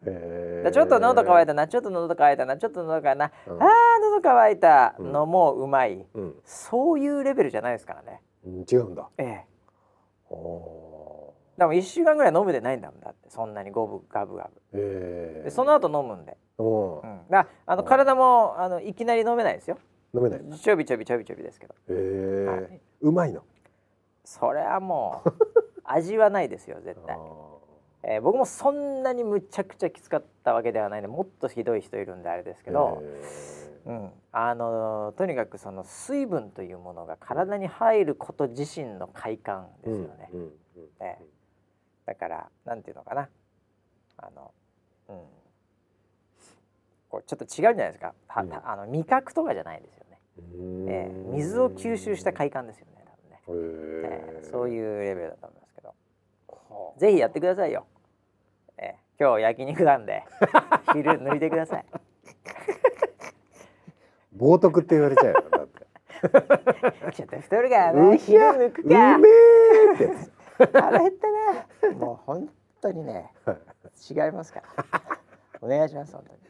[0.08, 0.62] え。
[0.66, 3.64] でちょっと喉乾いた、たなちょっと喉乾いたなちょっと喉乾いたな、うん。
[3.64, 3.70] あー
[4.12, 4.96] 喉乾いた。
[5.00, 6.36] のもうまい、うん。
[6.44, 8.22] そういうレベルじゃないですからね。
[8.46, 9.10] うん、違うんだ。
[9.18, 9.46] ええ。
[10.30, 14.78] おでも1週間ぐらい飲むでないんだもんだってそんなにゴブガブガブ。
[14.78, 15.38] ーえ。
[15.42, 17.00] ー、でその後飲むんで、うん。
[17.00, 17.88] うん、だあのうん。
[17.88, 19.78] 体もあのいきなり飲めないですよ。
[20.14, 22.46] 飲めないちょびちょびちょびちょびですけど、えー。
[22.46, 23.44] はい、うまいの？
[24.24, 25.34] それはもう
[25.84, 27.16] 味はないですよ絶対。
[27.16, 27.20] あ、
[28.04, 33.22] えー僕もそんなにむちゃくちゃきつかったわけではないんでもっとひどい人いるんであれですけど、え
[33.88, 40.30] うん、あのとにかくその水分というものが体に入ること自身の快感ですよね。
[40.34, 40.52] うんうん
[41.00, 41.26] ええ
[42.06, 43.28] だからなんていうのかな。
[44.18, 44.54] あの、
[45.10, 45.18] うん、
[47.16, 48.54] こうちょっと違うんじゃないですか、はうん。
[48.54, 50.20] あの味覚とかじゃないですよね、
[50.60, 50.90] うん。
[50.90, 53.06] ええ水を吸収した快感ですよね
[53.46, 53.62] 多分
[54.02, 55.94] ね、へええそうういうレベルだと思いますけど。
[56.98, 57.86] ぜひやってくださいよ、
[58.78, 60.24] ええ今日焼肉なんで。
[60.92, 61.86] 昼抜いてください。
[64.36, 65.86] 冒涜って言われちゃうよだって。
[67.14, 69.16] ちょっと太るからうな昼抜くか。
[69.16, 70.04] うめえって。
[70.04, 70.32] やつ
[70.74, 71.12] 腹減っ
[71.82, 71.96] たな。
[71.96, 72.50] もう本
[72.82, 73.32] 当にね
[74.10, 75.02] 違いますから。
[75.62, 76.45] お願いします本当に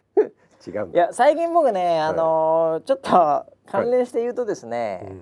[0.65, 0.97] 違うんだ。
[0.99, 5.21] いや最近僕ねあのーちょっと関連して言うとですね、うん。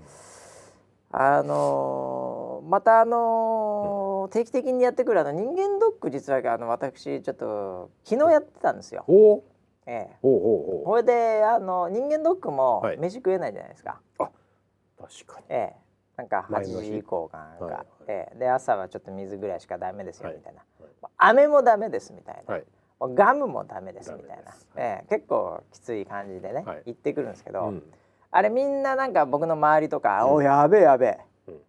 [1.11, 9.03] あのーまたあのー定期的にやってくるあの人間ドック実はあの私ちょっと昨日やってたんですよ。
[9.07, 9.43] おう
[9.85, 12.97] ええ、おこれであの人間ドックもはい。
[12.97, 13.99] 飯食えないじゃないですか。
[14.17, 14.29] 確
[15.25, 15.45] かに。
[15.49, 15.75] ええ、
[16.15, 16.91] なんか8前の日。
[16.91, 17.73] 時以降かなんか、はい。
[17.73, 20.37] はいええ、で朝はちょっと水ぐらいしかダメですよはい。
[20.37, 22.63] みたいな、はい飴もダメですみたいな、はい
[23.10, 24.54] ガムもダメですみたいな。
[24.76, 26.82] ええ、結構きつい感じでね、はい。
[26.86, 27.84] 言ってくるんですけど、うん。
[28.32, 30.34] あれみんななんか僕の周りとか「うん。
[30.34, 31.62] おやべえやべえ、うん。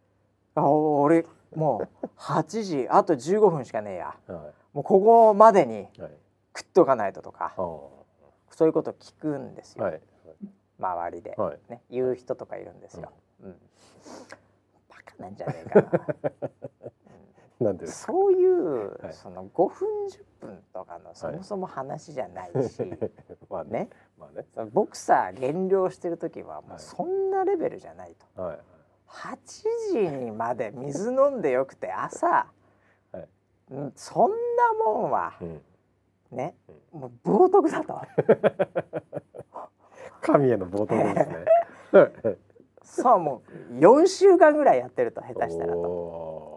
[0.55, 4.17] あお俺もう8時あと15分しかねえや。
[4.27, 4.35] は
[4.73, 4.77] い。
[4.77, 6.13] もうここまでにはい。
[6.57, 7.89] 食っとかないと」とかあー
[8.51, 10.01] そういうこと聞くんですよ、はい。
[10.79, 11.59] 周りで、はい。
[11.69, 13.11] ね、言う人とかいるんですよ。
[13.43, 13.57] うん。
[14.89, 15.91] バカなんじゃねえかな。
[17.61, 19.13] なんでそういう、はい。
[19.13, 22.83] その5分10分とかのそもそも話じゃないし、
[23.49, 23.71] まあね。
[23.71, 23.91] ね。
[24.19, 24.45] まあね。
[24.53, 26.77] そのボクサー減量してる時はもはい。
[26.77, 28.59] うそんなレベルじゃないと、はい。
[29.09, 29.37] 8
[29.93, 32.27] 時にまで水飲んでよくて朝、
[33.13, 33.29] はい。
[33.71, 34.37] うんそんな
[34.85, 35.63] もんはうん。
[36.33, 36.57] ね、
[36.91, 38.01] もう冒涜だと。
[40.21, 42.37] 神への冒涜ですね。
[42.83, 46.54] そうもう4週間ぐらいやってると下手したらと。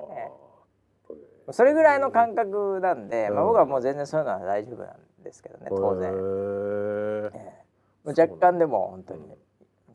[1.51, 6.13] それぐらいの感覚なんで、まあ、うん僕はもう全然そういうのは大丈夫なんですけどね当然、え
[7.33, 7.57] え。
[8.03, 9.21] もう若干でも本当に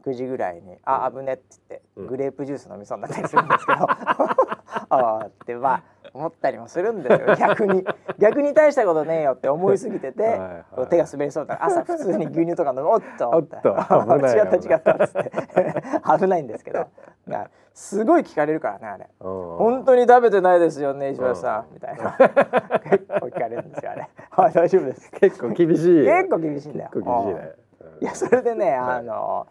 [0.04, 2.06] 9時ぐらいに「あ危ね」って言って、うん。
[2.06, 3.86] グレープジュース飲みそうになったりするんですけど。
[3.88, 5.82] ああってまあ
[6.14, 7.34] 思ったりもするんですよ。
[7.36, 7.84] 逆に。
[8.18, 15.32] 逆に大したことねえよって思いすぎてて、はい手が滑りそうだから朝普通に牛乳とか飲む おっとおっと違った違ったっつって。
[16.18, 16.42] 危ない。
[16.42, 16.86] んですけど。
[17.26, 19.08] なすごい聞かれるからねあれ。
[19.20, 21.72] 本本当に食べてないですよね石橋さん。
[21.72, 22.16] みたいな。
[22.90, 24.08] 結構聞かれるんですよあれ。
[24.30, 26.04] はい大丈夫です結構厳しい。
[26.04, 26.90] 結構厳しいんだよ。
[26.92, 27.40] 結構厳しいうん。
[27.40, 27.52] ね
[28.00, 28.78] いやそれでねはい。
[28.98, 29.46] あの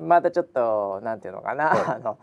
[0.00, 2.18] またちょっとなんていうのかな、あの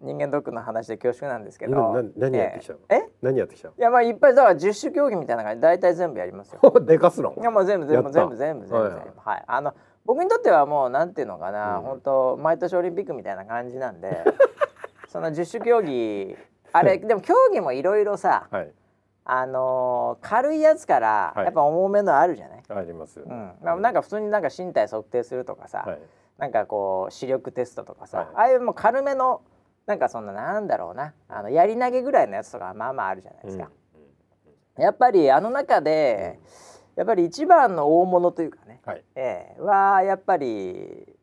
[0.00, 1.72] 人間ドックの話で恐縮なんですけど。
[1.72, 2.78] 今何何やってきたの？
[2.88, 2.94] え？
[2.96, 6.60] え何やってきたいやまあいっぱいだから十種競技みたいな感じで大体全部やりますよ。
[6.62, 7.34] の でかすの？
[7.38, 9.02] いやもう全部全部全部全部全部はいはい。
[9.04, 9.44] 全部はい。
[9.46, 9.74] あの
[10.06, 11.82] 僕にとってはもうなんていうのかな、うん。
[11.82, 14.24] 本当毎年オリンピックみたいな感じなんで。
[15.08, 16.36] その十種競技
[16.72, 18.72] あれ でも競技もいろいろさはい。
[19.24, 21.44] あのー軽いやつからはい。
[21.44, 23.26] やっぱ重めのあるじゃない、ありますよ。
[23.26, 23.66] ねうん。
[23.66, 25.98] まあ、なんか普通になんか身体測定するとかさ、はい。
[26.38, 28.26] なんかこう視力テストとかさ、はい。
[28.34, 29.42] ああいうもう軽めの
[29.86, 31.14] なんかそんななんだろうな。
[31.28, 33.70] あのやり投げぐらいのやつとかまあまああるじゃないですか、
[34.76, 36.38] やっぱりあの中で、
[36.96, 39.04] やっぱり一番の大物というかね、はい。
[39.14, 39.60] ええ。
[39.60, 41.16] はやっぱり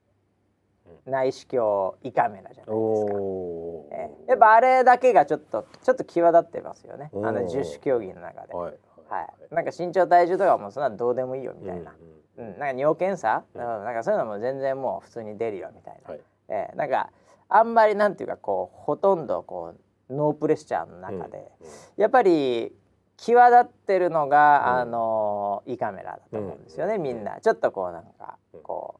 [1.05, 3.13] 内視鏡胃カメラじゃないですか。
[3.13, 4.31] おええ。
[4.31, 7.11] やっぱあれだけがちょっとちょっと際立ってますよね。
[7.23, 8.53] あの十種競技の中で。
[8.53, 8.73] はい
[9.09, 11.93] はい、なんか身長体重とかはもうそんなのどうでもいいよみたいな、
[12.37, 12.47] うん。
[12.49, 12.59] うん。
[12.59, 13.61] なんか尿検査、うん。
[13.61, 13.85] うん。
[13.85, 17.11] なんかそういうのも全然もう普通に出るよみたいな、はいええなんか
[17.49, 19.73] あんまりなんていうかこうほとんどこ
[20.09, 21.51] うノープレッシャーの中で、
[21.97, 22.73] やっぱり
[23.17, 24.79] 際立ってるのが、うん。
[24.81, 27.03] あの胃カメラだと思うんですよね、うん。
[27.03, 27.39] みんな。
[27.41, 28.61] ちょっとこうなんかうん。
[28.61, 28.99] こ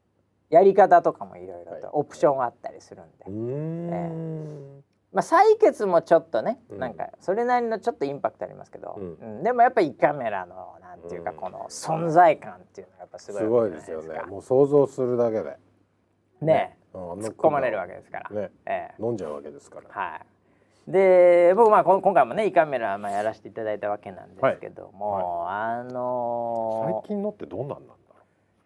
[0.51, 1.81] うやり方とかもいろいろはい。
[1.81, 4.83] とオプションあったりするんで、うーん。
[5.13, 6.79] まあ採血もちょっとね、うん。
[6.79, 9.13] なんかそれなりのちょっとインパクトありますけど、うん。
[9.13, 9.43] うん。
[9.43, 11.37] でもやっぱり胃カメラのなんていうかうん。
[11.37, 14.19] この存在感っていうのがやっぱすごいすごいですよね。
[14.27, 15.57] もう想像するだけで。
[16.41, 16.73] ね。
[16.81, 16.86] うん
[17.17, 18.29] 突っ込まれるわけですから。
[18.29, 18.49] ね。
[18.65, 19.03] ええ。
[19.03, 19.89] 飲んじゃうわけですから。
[19.89, 20.91] はい。
[20.91, 27.97] で僕まあ今回もね胃カメラまあやらせていただいたわけなんですけども、あのー最近のってどんなんなんだろ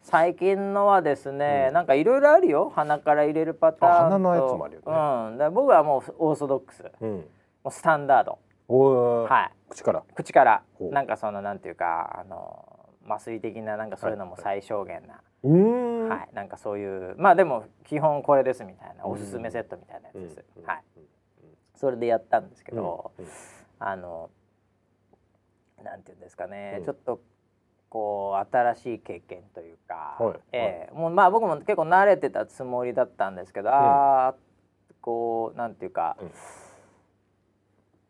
[0.03, 1.73] 最近のはですね、うん。
[1.73, 2.71] なんかいろいろあるよ。
[2.75, 3.97] 鼻から入れるパターンと。
[3.97, 5.32] あ鼻のやつもあるよね。
[5.32, 6.84] うん、だ僕はもうオーソドックス。
[6.84, 7.25] もううん
[7.65, 8.38] うスタンダード。
[8.67, 9.29] おー。
[9.29, 9.51] はい。
[9.69, 10.03] 口から？
[10.13, 10.63] 口から。
[10.79, 12.65] なんかそのなんていうかあの
[13.09, 16.35] 麻酔的ななんかそういうのも最小限な、うーんはい。
[16.35, 20.63] なんかそういうまあでも基本これですみたいなおすすめセットみたいなやつです、うん。
[20.65, 20.83] はい。
[21.75, 23.25] それでやったんですけど、うん。
[23.25, 23.31] うん。
[23.79, 24.29] あの
[25.83, 26.85] なんていうんですかね、うん。
[26.85, 27.21] ちょっと
[27.89, 30.39] こう新しい経験というか、はい。
[30.51, 34.35] ええもうまあ僕も結構慣れてたつもりだったんですけど、ああ
[35.01, 36.31] こうなんていうか、うん。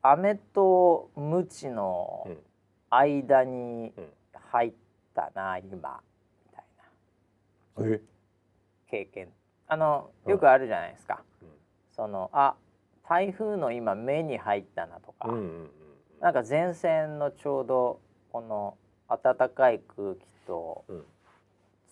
[0.04, 2.38] 飴とムチのうん。
[2.90, 4.08] 間にうん。
[4.52, 4.74] 入っ
[5.14, 6.02] たな今
[8.90, 9.30] 経験。
[9.68, 11.48] あのはいよくあるじゃないですか、うん。
[11.96, 12.56] そのあ
[13.08, 15.70] 台風の今目に入ったなとか、うんうんうん
[16.22, 18.00] なんか前線のちょうど
[18.32, 18.78] この
[19.10, 21.04] 暖かい空気とうん。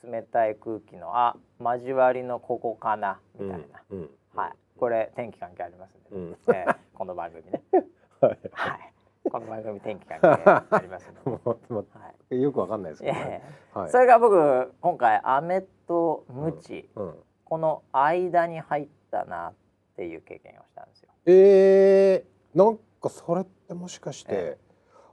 [0.02, 4.00] 冷たい空気のあ交わりのここかなみたいな、うん。
[4.00, 4.10] うん。
[4.34, 4.52] はい。
[4.78, 6.38] これ天気関係ありますんで、うん。
[6.56, 7.62] えーこの番組ね。
[8.22, 8.40] はい。
[8.52, 8.94] はい
[9.30, 13.44] この番組天気関係ありますんで、 もうもはうよくわかんないですい、けどね。
[13.76, 13.92] やはい。
[13.92, 17.16] それが僕今回飴とムチ、うん。
[17.46, 19.54] この間に入ったなっ
[19.96, 21.10] ていう経験をしたんですよ。
[21.26, 24.58] えー、なんかそれってもしかしてえ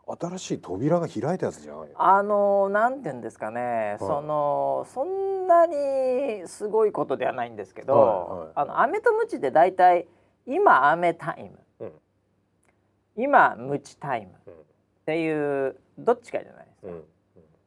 [0.07, 8.49] 新しい扉が開いたやつじゃないあのなんて言うんですかね、そのそんなにすごいことではないんですけど、はいはい。
[8.55, 10.07] あの飴とムチって大体
[10.47, 11.66] 今飴タイム、うん
[13.17, 14.33] 今ムチタイム。
[14.33, 14.55] っうん。
[15.07, 17.05] ていうどっちかじゃないですか、うん。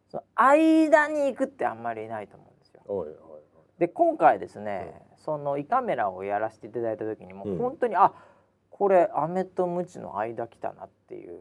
[0.09, 2.81] その間に行くってあんまりないと思うんですよ。
[2.87, 3.15] おいおい
[3.79, 7.55] で今回ですね、その胃カメラをやらせていただいた時にもうん。
[7.55, 8.11] う本当に、あ
[8.69, 11.39] これ飴とムチの間来たなっていう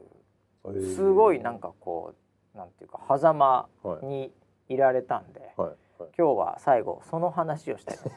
[0.64, 2.14] おいすごいなんかこ
[2.54, 4.06] うなんていうか狭間はい。
[4.06, 4.32] に
[4.68, 5.68] いられたんで、はい。
[5.68, 6.11] はい。
[6.16, 8.09] 今日は最後その話をしたい ち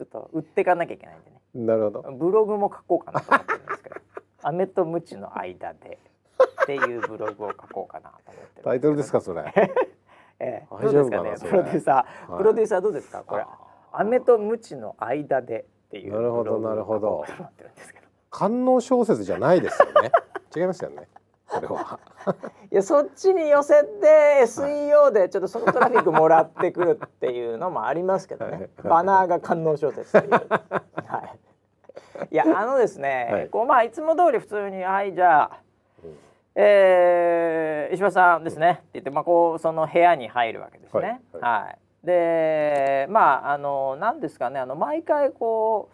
[0.00, 2.12] ょっと売っていかなきゃいけないんでねなるほど。
[2.12, 3.96] ブログも書こうかなと思ってるんですけど
[4.42, 5.98] 「アメとムチの間で」
[6.62, 9.52] っていうブログを書こうかなと思ってるタイトルですかそれ。
[10.40, 11.50] ええ、ど大丈夫かなうですかね？
[11.50, 12.38] プロデューサー、はい。
[12.38, 13.22] プロデューサーどうですか？
[13.24, 13.42] これ。
[13.42, 13.48] あ
[13.92, 17.00] 「アメとムチの間で」っていうなるほどなるほど。
[17.00, 18.06] 書こうかなと思ってるんですけど。
[18.30, 20.10] 官能小説じゃないですよね。
[20.56, 21.08] 違いますよね
[21.52, 22.00] これは。
[22.70, 28.70] いやそっちに寄せて SEO でちょっとそのトラフィックもらってくるっていうのもありますけどね、はい。
[28.84, 30.30] バナーが観音小説という。
[30.30, 30.38] は
[32.22, 33.48] い、いやあのですね、はい。
[33.48, 35.60] こうまあいつも通り普通に「はいじゃあ、
[36.02, 36.16] うん。
[36.54, 41.20] えー石破さんですね」って言って、まあ、こうその部屋に入るわけですね。
[41.32, 41.78] はいはい。
[42.06, 45.90] でまああの何ですかねあの毎回こ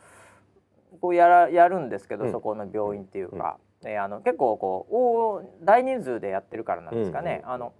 [0.95, 2.33] うこうやらやるんですけど、うん。
[2.33, 7.73] そこの病院っていうか、えーあの結構こう大大人数でやってるからなんですかね、うんうんあの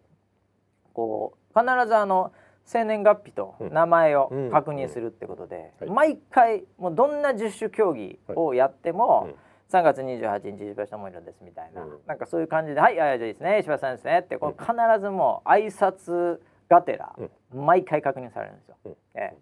[0.93, 2.33] こう必ずあの
[2.65, 3.73] 生年月日とうん。
[3.73, 4.51] 名前をうん。
[4.51, 9.35] 確認するってことで、はい毎回もうどんな十種競技をやっても、うん。
[9.71, 11.99] 3月28日石橋智弘ですみたいな、うん。
[12.07, 17.15] なんかそういう感じで「はいあじゃあいいですね石橋さんですね」ってこう必ずもう挨拶がてら、
[17.55, 18.77] 毎回確認されるんですよ。
[18.85, 18.93] うん。
[19.15, 19.37] ええ。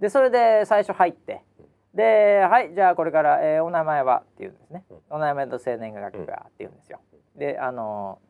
[0.00, 1.42] でそれで最初入って
[1.98, 5.00] で「はいじゃあこれから、えーお名前は?」って言うんですね、うん。
[5.10, 7.00] お名前と生年月日はって言うんですよ。
[7.34, 8.20] であの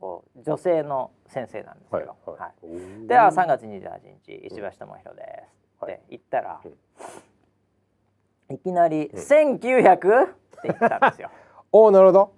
[0.00, 2.68] こう女性の先生なんですけど、はいはい。
[2.68, 3.06] はい。
[3.08, 5.44] では3月28日石橋智弘で
[5.78, 6.60] すって言ったら、
[8.50, 9.18] いきなり「うん。
[9.18, 10.28] 1900?」っ
[10.62, 11.30] て言ったんですよ。
[11.72, 12.32] おおなるほど。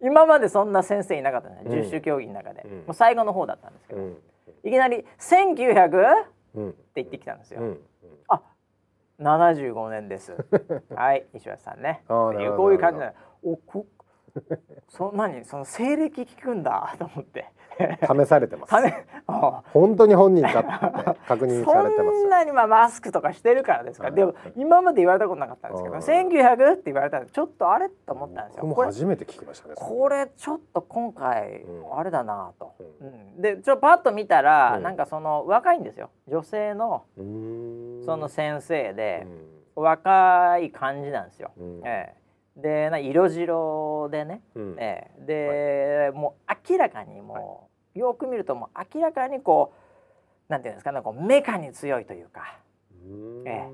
[0.00, 1.62] 今までそんな先生いなかったね。
[1.66, 2.70] 十種競技の中で、うん。
[2.78, 4.18] もう最後の方だったんですけど、うん。
[4.64, 6.74] いきなり「1900?」ってうん。
[6.94, 7.60] 言ってきたんですよ。
[7.60, 7.80] うん。
[8.28, 8.42] あ
[9.20, 10.34] 75年です。
[10.94, 12.02] はい石橋さんね。
[12.08, 13.12] こういう感じなの。
[13.44, 13.86] おこ
[14.88, 17.46] そんなにその西暦聞くんだ と思って。
[17.76, 18.74] 試されてます。
[19.72, 20.62] 本当に本人か
[21.26, 24.12] 確認されてますそんなにまあマスクとかしてるからですか。
[24.12, 28.66] でも今まで言われたことなかったんですけど、うん1900って言われたんでちょっとあれと思ったんですよ。
[28.72, 31.98] これ初めて聞きましたねこれちょっと今回うん。
[31.98, 33.06] あれだなと、うう
[33.38, 33.42] ん。
[33.42, 34.82] でちょっとパッと見たら、うん。
[34.84, 36.10] なんかその若いんですよ。
[36.28, 37.04] 女性の
[38.04, 39.26] その先生で
[39.76, 39.84] う、ん。
[39.84, 41.50] 若い感じなんですよ。
[41.56, 41.80] うん。
[41.84, 42.14] え
[42.56, 42.60] え。
[42.60, 44.76] でな色白でね、うん。
[44.78, 46.10] ええ。
[46.12, 49.72] で、もう明らかにもう、よく見るともう明らかにこ
[50.48, 52.58] うなんていうんですかねこうメカに強いというか。
[52.92, 53.48] うーん。
[53.48, 53.70] え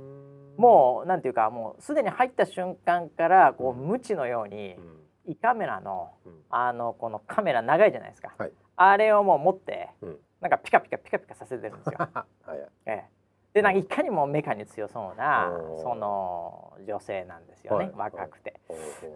[0.56, 5.00] もうなんていうかもうすでに入った瞬間からこううん無知のようにうん。
[5.26, 6.32] 胃カメラのうん。
[6.50, 8.52] あのこのカメラ長いじゃないですか、はい。
[8.76, 10.18] あれをもう持ってうん。
[10.40, 11.98] なんかピカピカピカピカさせてるんですよ。
[11.98, 12.68] は いはい。
[12.86, 13.04] ええ、
[13.52, 15.50] でなんかいかにもメカに強そうな
[15.82, 18.60] その女性なんですよね、はい若くて。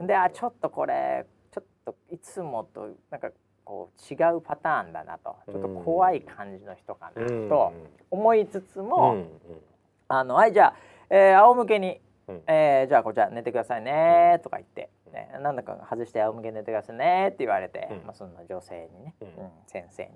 [0.00, 3.30] であちょっとこれちょっといつもとなんか
[3.64, 5.36] こう違うパターンだなと。
[5.50, 7.48] ちょっと怖い感じの人かなうん。
[7.48, 7.72] と
[8.10, 8.88] 思いつつうん。
[8.88, 9.28] も、うん。
[10.08, 10.74] あのはいじゃあ、
[11.10, 12.42] えー仰向けに、うん。
[12.46, 17.96] えーじゃあこちら寝てくださいねとか言って、ね、なんだか外して仰向けに寝てくださいねって言われて、うん。
[18.04, 19.28] まあ、その女性にね、うん。
[19.28, 20.10] うん先生に。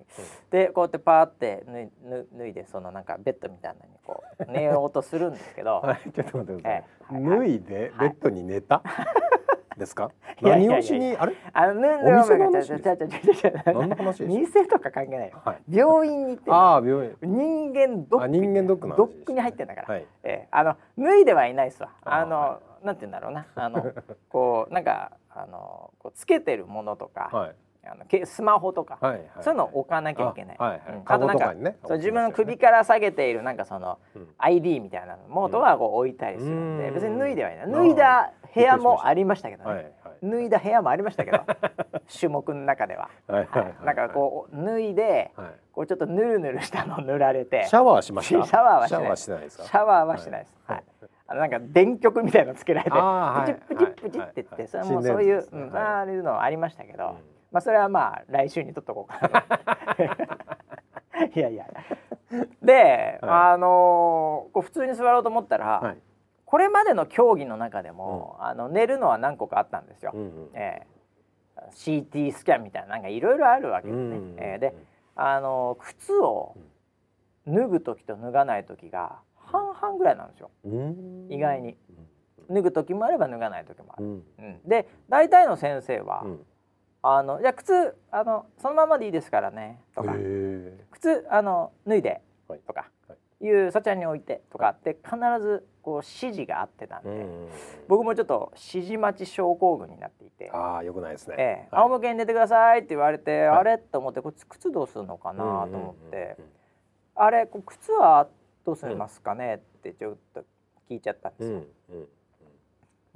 [0.50, 7.24] でこうやってパーって脱い脱脱いでそのなんかベッドみたいなのにこう 寝ようとするんですけど、はいちょっと待ってくださいええはい。
[7.40, 8.82] 脱いでベッドに寝た？
[9.78, 10.10] ですか？
[10.42, 11.16] 何をしに？
[11.16, 11.34] あれ？
[11.52, 23.92] あのヌンお店の話ちゃちゃちゃちゃちゃちゃ何の話店とか関係ないよはい病院に行ってああ病院人間ドックあ人間ドックドックに入ってんだから、はいええあの脱いではいないっすわあのはなんて言うんだろうなあの
[24.28, 27.54] こうなんかあのこうつけてるものとか、はい
[27.86, 30.56] あのけスマホとか、はいはいそういうのを置かなきゃいけない。
[30.58, 30.96] あはいはい。
[30.96, 34.28] うんカゴあとなんかねそう自分の首から下げているなんかそのうん。
[34.38, 36.94] ID みたいなものはこう置いたりするんで、うん。
[36.94, 37.70] 別に脱いではいない。
[37.70, 41.38] 脱いだ部屋もありましたけどね、はいはい脱いだ部屋もありましたけど
[42.12, 45.46] 種目の中では、はいはいはいなんかこう脱いではい。
[45.72, 47.66] こうちょっとぬるぬるしたの塗られて。
[47.68, 48.44] シャワーしました？
[48.46, 49.40] シャワーはしない。
[49.42, 49.64] ですか？
[49.64, 50.56] シャワーはしないです。
[50.66, 50.84] はい。
[51.28, 59.44] あのなんか電極みたいのつけられてプチプチプチはいって言って、はいそれはもうそういう、うん、ああいうのはありましたけど、うんまあそれはまあ来週に取っとこうかな。
[61.34, 61.66] いやいや。
[62.62, 65.98] で、はあのーこう普通に座ろうと思ったら、はい。
[66.44, 70.12] これまでの競技の中でも、あの寝るのは何個かあったんですよ。
[70.14, 70.50] うんうん。
[70.54, 70.86] ええ
[71.70, 74.16] CT スキャンみたいななんかいろいろあるわけですね。
[74.16, 74.74] うんええで、
[75.16, 76.56] あのー靴を
[77.46, 80.50] 脱ぐ時と脱がない時が半々ぐらいなんですよ。
[80.64, 81.26] うん。
[81.30, 81.76] 意外に。
[82.50, 84.04] 脱ぐ時もあれば脱がない時もある。
[84.04, 84.24] うん。
[84.38, 86.46] うん、で大体の先生は、うん
[87.02, 90.14] あのじゃあ靴あのそのままでいいですからねとか。
[90.90, 92.60] 靴あの脱いではい。
[92.66, 93.18] とか、はい。
[93.44, 97.48] いうそちらに置いてとかって必ずこう指示があってたんで、うん
[97.86, 100.50] 僕もちょっと指示待ち症候群になっていて。
[100.52, 101.36] ああよくないですね。
[101.38, 101.42] え
[101.72, 101.74] え。
[101.74, 101.84] はい。
[101.84, 103.58] 仰向けに寝てくださいって言われて、はい。
[103.58, 103.78] あれ？
[103.78, 105.44] と思ってこっち靴どうするのかな？
[105.44, 106.36] と思って、
[107.14, 108.26] あれこう靴は
[108.66, 109.56] どうしますかね？
[109.56, 110.40] ってちょっと
[110.90, 111.62] 聞いちゃったんですよ、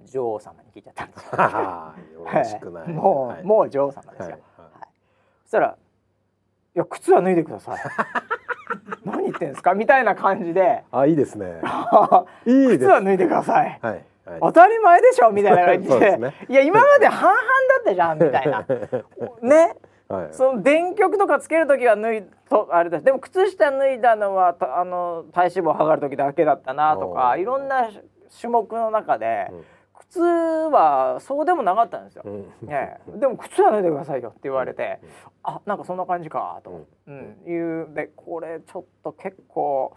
[0.07, 1.23] 女王様に聞いちゃったんです。
[1.25, 2.83] よ はあよろしくない。
[2.85, 2.93] はい。
[2.93, 3.43] もう、はい。
[3.45, 4.31] もう女王様ですよ、はい。
[4.33, 4.41] はい。
[5.45, 5.77] そしたら
[6.75, 7.79] 「いや靴は脱いでください」
[9.05, 9.75] 何言ってんですか？
[9.75, 10.85] みたいな感じで。
[10.93, 11.61] あいいですね
[12.47, 14.05] 「いい靴は脱いでください」はい。
[14.25, 14.41] はい。
[14.41, 15.31] 当たり前でしょ？
[15.31, 16.17] みたいな感じで。
[16.17, 16.35] ね。
[16.49, 17.45] いや今まで半々だ
[17.81, 18.65] ったじゃんみたいな。
[19.43, 19.77] ね。
[20.09, 20.33] はい。
[20.33, 22.99] その電極とかつける時は脱いとあれだ。
[23.01, 27.89] しでも靴下脱いだのはたあの体脂肪を測る時だけだったなとかいろんな
[28.41, 29.65] 種目の中で、うん
[30.13, 32.23] 靴はそうでもなかったんですよ。
[32.27, 32.69] うん。
[32.69, 35.01] ねえ、でも靴は脱いでくださいよって言われて、
[35.43, 37.39] あなんかそんな感じかと、うん。
[37.47, 37.57] い
[37.91, 37.95] う。
[37.95, 39.97] でこれちょっと結構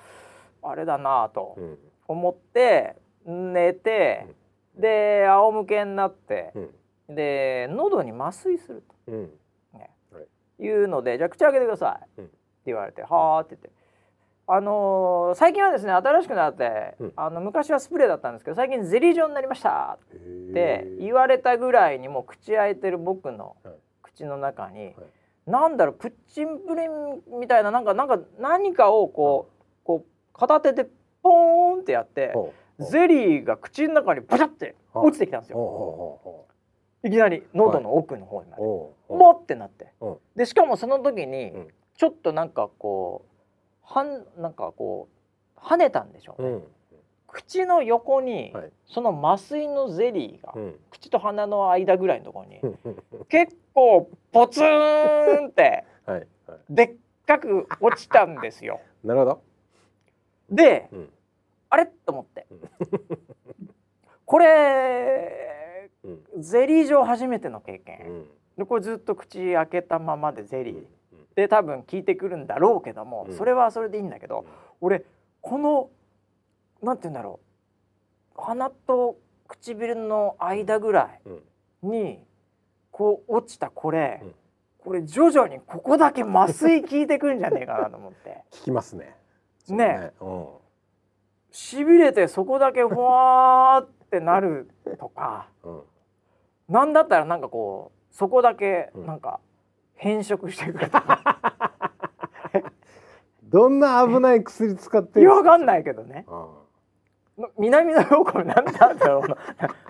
[0.62, 1.78] あれだなとうん。
[2.08, 2.96] 思って
[3.26, 4.28] 寝て、
[4.78, 7.16] で仰向けになってう、ん。
[7.16, 9.12] で喉に麻酔すると。
[9.12, 9.24] うん。
[9.74, 9.90] ね。
[10.14, 10.64] はい。
[10.64, 12.26] いうのでじゃあ口開けてください、うん。
[12.26, 12.34] って
[12.68, 13.70] 言われてはあって言って
[14.48, 17.14] あのー最近はですね新しくなって、うん。
[17.16, 23.74] あの昔はスプレーだったんですけど最近ゼリー状になりましたへってえ言われたぐらいにもう口開いてる僕のはい。
[24.04, 24.94] 口の中に、はい。
[25.46, 30.88] なんだろうプッチンプリンみたいななんかなんか何かをこう、こう片手で
[31.22, 32.34] ポーンってやって
[32.80, 36.46] ゼリーが口の中にブシャって落ちてきたんですよ。
[37.04, 38.62] いきなり喉の奥の方にまで。
[38.62, 39.14] うほう。
[39.14, 39.18] ほう。
[39.18, 39.92] もってなって。
[40.02, 40.18] うん。
[40.36, 41.68] でしかもその時にうん。
[41.98, 43.35] ちょっとなんかこう
[43.86, 45.08] はんなんかこ
[45.56, 46.64] う跳ねたんでしょうね、うん。
[47.28, 48.72] 口の横にはい。
[48.88, 50.76] その麻酔のゼリーがうん。
[50.92, 52.60] 口と鼻の間ぐらいのところに
[53.30, 56.60] 結構ポツンって はいはい。
[56.70, 58.82] でっかく落ちたんですよ。
[59.04, 59.42] なるほど。
[60.50, 61.10] でうん。
[61.70, 61.86] あれ？
[61.86, 62.48] と思って。
[62.52, 62.62] うん。
[64.26, 66.10] これう
[66.40, 66.42] ん。
[66.42, 68.26] ゼリー状初めての経う験ん。
[68.58, 70.76] でこれずっと口開けたままでゼリー。
[70.76, 70.88] うん
[71.36, 73.38] で多分効いてくるんだろうけども、うん。
[73.38, 74.46] それはそれでいいんだけど、
[74.82, 75.04] 俺
[75.42, 75.90] この
[76.82, 77.40] なんて言うんだろ
[78.38, 79.18] う鼻と
[79.48, 81.34] 唇の間ぐらうん。
[81.36, 81.42] い
[81.88, 82.20] に
[82.90, 84.36] こう落ちたこれ、うん。
[84.80, 88.44] これ徐々にここだけ麻酔効いてくるんじゃねえかなと思って。
[88.52, 89.16] 聞きますね。
[89.60, 90.12] そうね。
[90.22, 90.48] うん。
[91.52, 94.70] しびれてそこだけふわーってなる
[95.00, 95.84] とかうん。
[96.70, 99.06] なんだったらなんかこうそこだけうん。
[99.06, 99.40] なんか
[99.96, 101.38] 変色してくるとか、
[103.44, 106.26] どんな危ない薬使っていやわかんいないけどね。
[107.58, 109.38] 南の陽子なんだってこの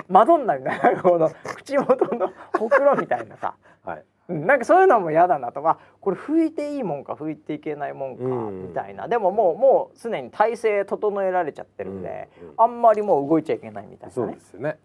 [0.08, 3.56] マドンナみたいなこの口元のほくろみたいなさ。
[3.84, 3.98] はい。
[4.30, 5.62] うんなんかそういうのも嫌だなと。
[5.62, 8.68] かこれ拭いていいもんか拭いていけないもんかうん。
[8.70, 9.08] みたいな。
[9.08, 12.48] でももうもう常に体勢整えられちゃってるんで、うん。
[12.48, 12.54] うん。
[12.58, 14.34] あんまりもう動いちゃいけないみたいなね。
[14.34, 14.80] ですよね。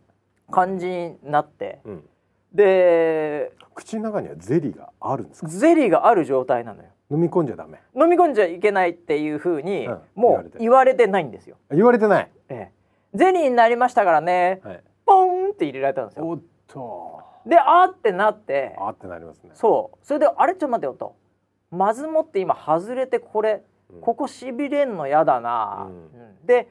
[0.51, 1.81] 感じになって。
[1.85, 2.05] うん
[2.53, 5.49] で口の中にはゼリーがあるんですか？
[5.49, 6.89] ゼリーがある状態なのよ。
[7.11, 7.81] 飲み込んじゃダメ。
[7.95, 12.31] 飲み込んじゃいけないっていうふうに、うんもう言われてないんですよ、言われてない。
[12.49, 12.71] え
[13.15, 14.83] え、ゼリーになりましたからねはい。
[15.07, 16.29] ポンって入れられたんですよ。
[16.29, 17.21] おっと。
[17.47, 18.77] であーってなって。
[18.79, 19.51] あーってなりますね。
[19.55, 19.99] そう。
[20.07, 21.17] それであれちょっと待ってよと。
[21.71, 24.01] まずもって今外れてこれうん。
[24.03, 25.95] ここしびれんのやだな、うん。
[25.95, 26.47] うん。
[26.47, 26.69] で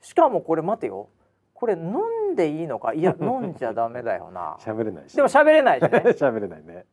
[0.00, 1.08] しかもこれ待てよ
[1.56, 1.96] これ飲
[2.32, 2.92] んでいいのか？
[2.92, 4.56] いや 飲んじゃダメだよな。
[4.60, 5.16] 喋れないし。
[5.16, 5.88] でも喋れないしね。
[6.16, 6.84] 喋れないね。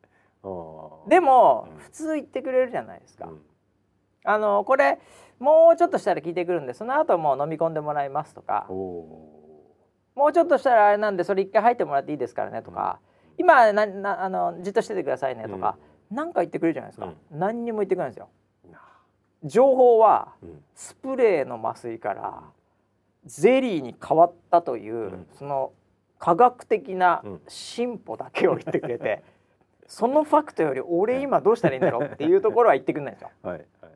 [0.44, 1.10] うん。
[1.10, 1.78] でも、うん。
[1.78, 3.42] 普通言ってくれるじゃないですか、うん。
[4.24, 5.00] あのこれ
[5.40, 8.66] もうちょっとしたら聞いてくるんでその後もう飲み込んでもらいますとか。
[8.70, 13.00] もうちょっとしたらあれなんでそれ一回入ってもらっていいですからねとか、
[13.38, 15.76] 今ななあのじっとしててくださいねとか、
[16.12, 18.30] なんか言ってくれるじゃないですか、何にも言ってくれないんですよ。
[19.44, 20.64] 情報はうん。
[20.76, 22.44] スプレーの麻酔から
[23.26, 25.28] ゼリーに変わったという、うん。
[25.38, 25.72] その
[26.20, 27.42] 科学的なうん。
[27.48, 29.24] 進歩だけを言ってくれて、
[29.88, 33.30] そのファクトより俺今どうしたらいいんだろうっていうところは言ってくれないんですよ。
[33.44, 33.92] はいはい。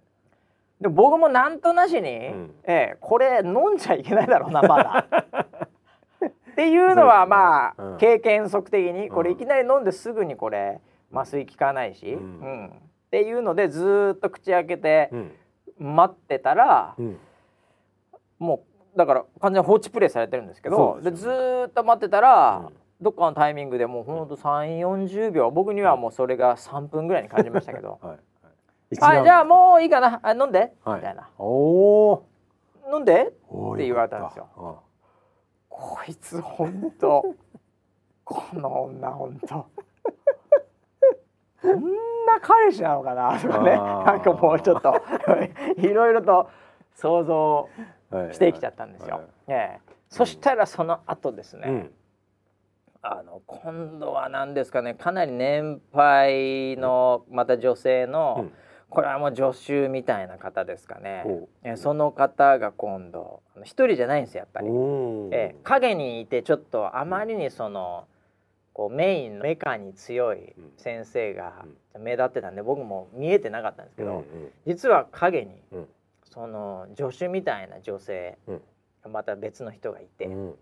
[0.82, 2.55] でも僕もなんとなしに、ん。
[2.63, 5.05] ええこれ飲んじゃいけないだろうなまだ。
[6.51, 7.97] っていうのはまあ、うん。
[7.97, 10.82] 経験則的にこれうんいきなり飲んですぐにこれ
[11.13, 12.67] 麻酔効かないし、ううんん。
[12.67, 15.95] っていうのでずーっと口開けてうん。
[15.95, 17.17] 待ってたら、うん。
[18.39, 18.59] もう
[18.97, 22.75] だから完全に放置プレイされてるんですけどでずーっと待ってたら、うん。
[22.99, 28.17] どっかのタイミングでもうほんと3 4 0秒僕にはもうそれが3分ぐらいに感じましたけどはい
[28.99, 30.19] はい「はいじゃあもういいかな。
[30.23, 30.95] あ飲んで」はい。
[30.97, 31.29] みたいな。
[31.37, 31.45] お
[32.11, 32.25] お
[32.91, 33.31] 「飲んで」っ
[33.77, 34.81] て言われたんですよ。
[35.69, 37.35] こいつほんと
[38.25, 39.65] この女ほんと。
[41.61, 41.71] こん
[42.25, 43.37] な彼氏なのかな？
[43.39, 43.77] とかね。
[43.77, 44.95] なんかもうちょっと
[45.77, 46.49] いろいろと
[46.95, 47.69] 想像
[48.32, 49.16] してきちゃったんですよ。
[49.16, 49.80] はいええ。
[50.10, 51.91] そしたらその後ですね、うん。
[53.01, 58.51] あの今度は何ですかねかなり年配のまた女性の、うん。
[58.89, 61.26] これはもう助手みたいな方ですかね。
[61.64, 64.72] えその方が今度一人じゃないんですよやっぱり、う
[65.28, 68.05] んええ影にいてちょっとあまりにその
[68.72, 71.66] こうメインのメカに強い先生が
[71.99, 74.24] 目立ってたんで僕も見えてなかったんですけど、
[74.66, 75.88] 実は影にうん
[76.38, 78.61] その助手みたいな女性うん。
[79.11, 80.55] また別の人がいて、うん。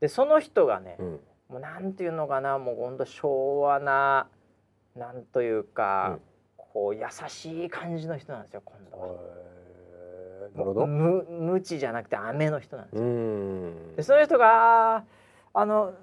[0.00, 1.20] でその人がね、うん。
[1.48, 4.26] もうなんていうのかなもうほんと昭和な
[4.94, 6.18] なんというか、
[6.58, 9.06] こう優しい感じの人なんですよ今度は。
[10.54, 10.86] なるほど。
[10.86, 13.06] む無知じゃなくて雨の人なんですうよ。
[13.06, 13.96] ん。
[13.96, 15.04] でその人が
[15.54, 15.94] あの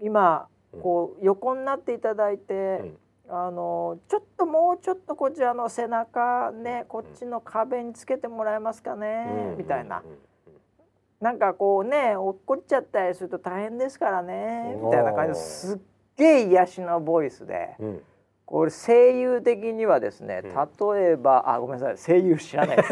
[0.00, 0.80] 今うん。
[0.80, 2.94] こう横になっていただいて、
[3.30, 10.02] あのちょっともうちょっとこちらの背中ねこっちの壁につけてもらえますかね、みたいな。
[11.20, 15.78] なんかこうね落っこっちゃったりすると大変ですからねみたいな感じですっ
[16.16, 17.76] げえ癒しのボイスで。
[17.78, 18.02] うんうん
[18.50, 20.94] これ声優的にはですねうん。
[20.96, 22.88] 例えばあごめんなさい声優知らないです。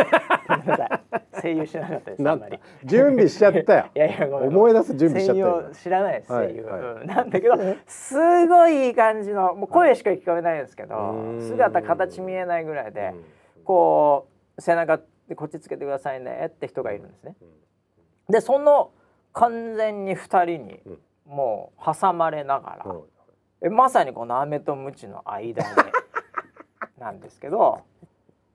[0.49, 1.41] ごめんなさい。
[1.41, 2.59] 声優知らなかったですあんまり。
[2.85, 3.87] 準備しちゃったよ。
[3.97, 6.77] いやいやごめん思い出す準備しちゃった声よ優知らないですはい声優、は。
[6.77, 6.81] い。
[6.81, 11.41] うんなんだけどすごいいい感じのもう声しか聞こえないんですけど、うん。
[11.41, 13.13] 姿形見えないぐらいで、
[13.57, 13.65] うん。
[13.65, 14.29] こ
[14.59, 17.35] う背中でこっちつけてくださいねって人がいるんですね。
[17.41, 18.33] うん。
[18.33, 18.91] でその
[19.33, 20.99] 完全に2人にうん。
[21.35, 23.01] もう挟まれながら、うん。
[23.01, 23.16] え
[23.71, 25.69] まさにこの飴とムチの間で
[26.99, 27.83] なんですけど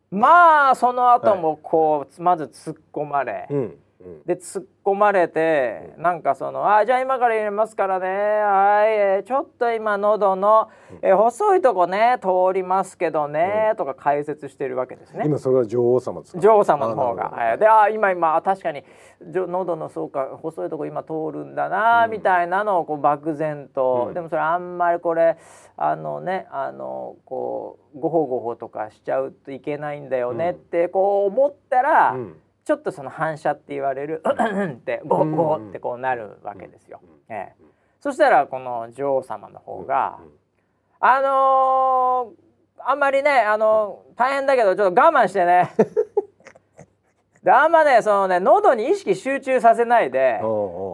[0.10, 3.78] まあその後もこう、まず突っ込まれ、うんうん
[4.26, 8.08] で突っ込まれて、なんかその「あじゃあ今から入れますからね。
[8.08, 10.70] はい、えーちょっと今喉の、
[11.02, 15.24] えー細いとこね通りますけどね」とか解説してるわけですね。
[15.26, 16.40] 今それは女王様ですか？
[16.40, 17.52] 女王様の方が。
[17.52, 18.84] あであ今今あ確かに
[19.22, 24.14] じょ喉のそうか細いとこ今通るんだな、みたいなのをこう漠然と、うん。
[24.14, 25.38] でもそれあんまりこれ
[25.78, 32.36] あのねあのこうごほごほとかしちゃうといけないんだよねってこう思ったら、うん
[32.72, 35.34] ちょっとその反射って言われる「ってゴうん。
[35.34, 37.02] ッゴッってこうなるわけですよ。
[37.04, 37.36] うん。
[37.36, 37.64] ええ、
[38.00, 40.32] そしたらこの女王様の方がうん
[41.02, 42.42] 「あのー
[42.84, 45.72] あんまりねあの大変だけどちょっと我慢してね」
[47.44, 50.40] であんまねそのね喉に意識集中させないで、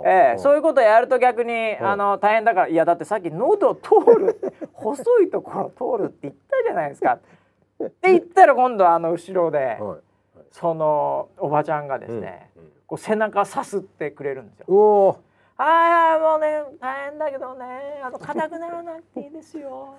[0.05, 1.86] ええ、そういうことやると逆にん。
[1.86, 4.39] あの大変だからいやだってさっき喉通る
[4.73, 7.19] 細いところ通るって言ったじゃないですか。
[7.84, 9.99] って言ったら今度あの後ろではい
[10.60, 12.70] そのおばちゃんがですね、うんうん。
[12.88, 15.20] こう背中さすってくれるんですよ。
[15.60, 17.66] ああもうね大変だけどね
[18.03, 19.95] あの硬くならなくていいですよ。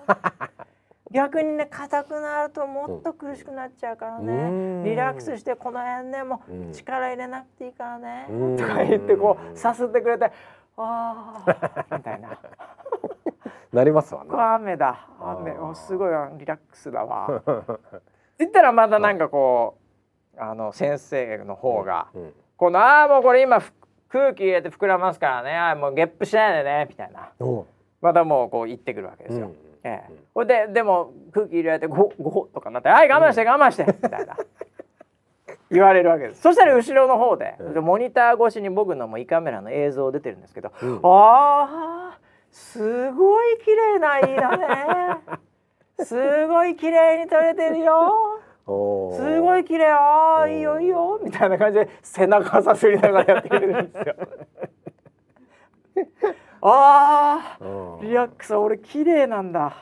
[1.11, 4.83] 逆にね硬くなるともっと苦しくなっちゃうからうねん。
[4.83, 6.41] リラックスしてこの辺ねも
[6.73, 8.27] 力入れなくていいからね。
[8.29, 8.57] うん。
[8.57, 10.31] とか言ってこうさすってくれて
[10.77, 12.37] ああみたいな。
[13.71, 14.55] なりますわな。
[14.55, 15.07] 雨だ。
[15.21, 15.51] 雨。
[15.51, 17.41] おすごいリラックスだわ。
[18.37, 19.78] 言ったらまたなんかこう
[20.37, 23.71] あの先生の方がうんこのああもうこれ今ふ
[24.09, 25.55] 空気入れて膨らますからね。
[25.55, 27.29] あーもうゲップしないでねみたいな。
[28.01, 29.47] またもうこう言ってくるわけですよ。
[29.47, 34.35] うんええ、ほいででも空気入れられてゴホゴホとかなって「はい我慢して我慢して」 みたいな。
[35.71, 36.41] 言われるわけです。
[36.41, 37.85] そしたら後ろの方で、うん。
[37.85, 40.99] モニター越しに僕のもう胃カメラの映像出てるんですけど、うん。
[41.03, 42.19] ああ
[42.51, 45.17] すごい綺麗な胃だね。
[46.03, 48.39] すごい綺麗に撮れてるよ
[49.15, 49.91] すごい綺麗。
[49.91, 51.19] ああいいよいいよ。
[51.23, 54.15] みたいな感じで背中さすりながらやってくれるんですよ。
[56.61, 59.73] ああうんリラックス俺綺麗なんだ。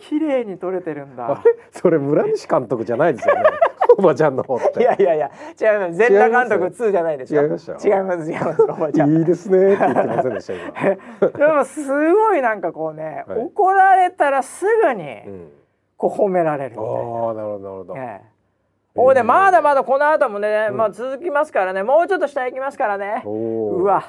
[0.00, 1.42] 綺麗に撮れてるんだ。
[1.70, 3.42] それ村西監督じゃないですよね。
[3.98, 4.80] おばちゃんの方って。
[4.80, 5.30] いやいやいや。
[5.60, 5.94] 違います。
[5.94, 7.42] 全裸監督2じゃないですよ。
[7.42, 9.18] 違いました違います違いますおばちゃん。
[9.18, 11.28] いいですねって言ってませんでした今。
[11.46, 13.38] でもすごいなんかこうね、はい。
[13.38, 15.50] 怒られたらすぐにうん
[16.02, 16.90] こう褒められるみたいな。
[16.90, 18.20] ああなるほどなるほど、ええ。
[18.96, 20.76] ほいでまだまだこの後もね、うん。
[20.76, 21.84] まあ続きますからね。
[21.84, 23.22] もうちょっと下行きますからね。
[23.24, 24.04] おおうわ。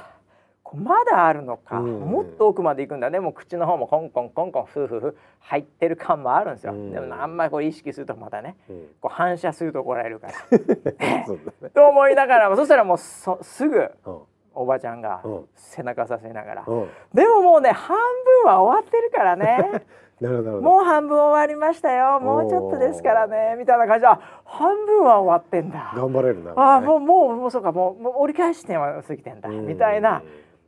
[0.63, 1.99] こまだあるのか、うん。
[1.99, 3.19] もっと奥まで行くんだね。
[3.19, 6.91] もう口の方もコンコンコンコンフーフーフー入ってる感もあるんですよ、うん。
[6.91, 10.33] でもあんまりこう意識するとまたねうん、こう反射すると怒られるから。
[11.27, 11.69] そうだね。
[11.69, 14.17] と思いながらもそしたらもうそすぐうん。
[14.55, 15.45] おばちゃんがうん。
[15.55, 16.89] 背中させながら、うん。
[17.13, 17.95] でももうね半
[18.43, 19.83] 分は終わってるからね
[20.29, 22.19] もう半分終わりましたよ。
[22.19, 23.55] もうちょっとですからね。
[23.57, 24.01] みたいな感じ。
[24.01, 25.93] であ半分は終わってんだ。
[25.95, 27.71] 頑張れるなあもうもうもうそうか。
[27.71, 29.49] もうもう折り返し点は過ぎてんだ。
[29.49, 30.23] みたいな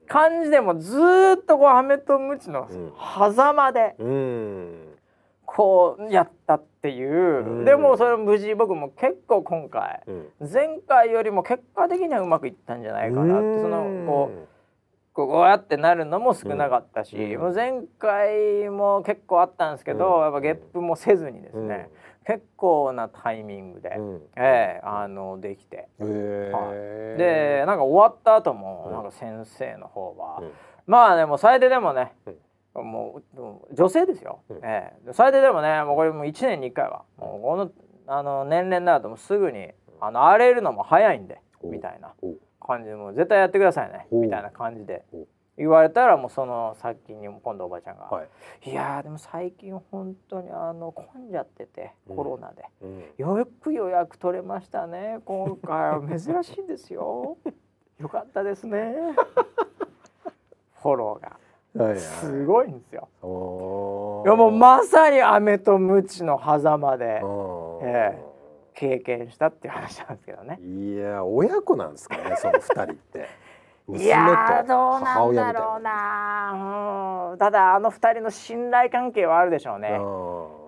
[0.08, 2.94] 感じでもうずーっとこう飴とムチのうん。
[3.34, 3.96] 狭間で
[5.46, 7.66] こうやったっていう、うん。
[7.66, 10.28] でもそれ無事僕も結構今回うん。
[10.52, 13.62] 前回よりも結果的にはうまくいったんじゃないかなって。
[13.62, 14.55] そのこう
[15.16, 17.42] こうやってなるのも少なかったし、うん。
[17.42, 20.22] もう前回も結構あったんですけど、うん。
[20.24, 21.90] やっぱゲップもせずにですね、
[22.28, 24.22] 結構なタイミングで、うん。
[24.36, 27.16] ええあのできて、はえ
[27.62, 28.92] でなんか終わった後も、うん。
[28.92, 30.52] なんか先生の方は、うん。
[30.86, 32.12] まあでも最低でもね、
[32.74, 34.58] もう女性ですよ、うん。
[34.66, 35.14] ええ。
[35.14, 37.72] 最低でもねもうこれもう1年に1回はもうこの
[38.08, 39.70] あの年齢になるともうすぐに
[40.02, 42.14] あの荒れるのも早いんでおみたいな。
[42.22, 42.34] お
[42.66, 44.08] 感じでもう絶対やってくださいね。
[44.12, 45.04] おみたいな感じで。
[45.14, 48.70] お言われたらもうその先に今度おばちゃんが「はい。
[48.70, 52.16] い、やーでも最近本当にあの混んじゃっててうん。
[52.18, 53.04] コロナで、うん。
[53.18, 56.02] よく予約取れましたね今回は。
[56.20, 57.38] 珍しいんですよ。
[58.00, 58.96] よかったですね。
[60.82, 61.38] フォローが。
[61.98, 63.10] すごいんですよ。
[64.26, 67.22] いやもうまさに飴とムチの狭間で。
[67.22, 67.80] うん。
[67.84, 68.35] え
[68.76, 70.60] 経験したっていう話なんですけどね。
[70.62, 73.28] いや親子なんですかねその二人って。
[73.88, 77.32] いやーどう母なんだろうな。
[77.32, 77.38] うん。
[77.38, 80.00] ただあの二人の信頼関係はあるでしょうね。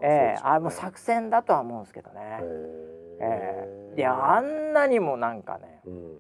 [0.04, 2.40] ええあもう作戦だとは思うんですけどね。
[3.20, 6.18] ええいやあんなにもなんかねうん。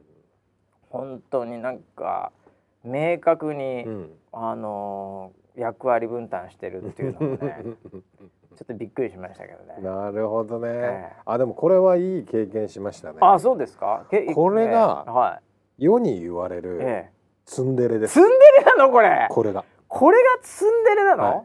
[0.89, 2.31] 本当になんか
[2.83, 4.17] 明確に、うん。
[4.31, 7.63] あのー役割分担してるっていうのもね
[8.57, 9.75] ちょっとびっくりしましたけどね。
[9.81, 11.15] なるほどね、ええ。
[11.25, 13.19] あでもこれはいい経験しましたね。
[13.21, 14.05] あそうですか？
[14.09, 15.13] けこれがええ。
[15.13, 15.41] は
[15.77, 17.11] 世に言われい、るええ、
[17.45, 18.13] ツンデレです。
[18.13, 18.29] ツンデ
[18.65, 19.27] レなのこれ？
[19.29, 19.63] これが。
[19.87, 21.43] これがツンデレなの、はい。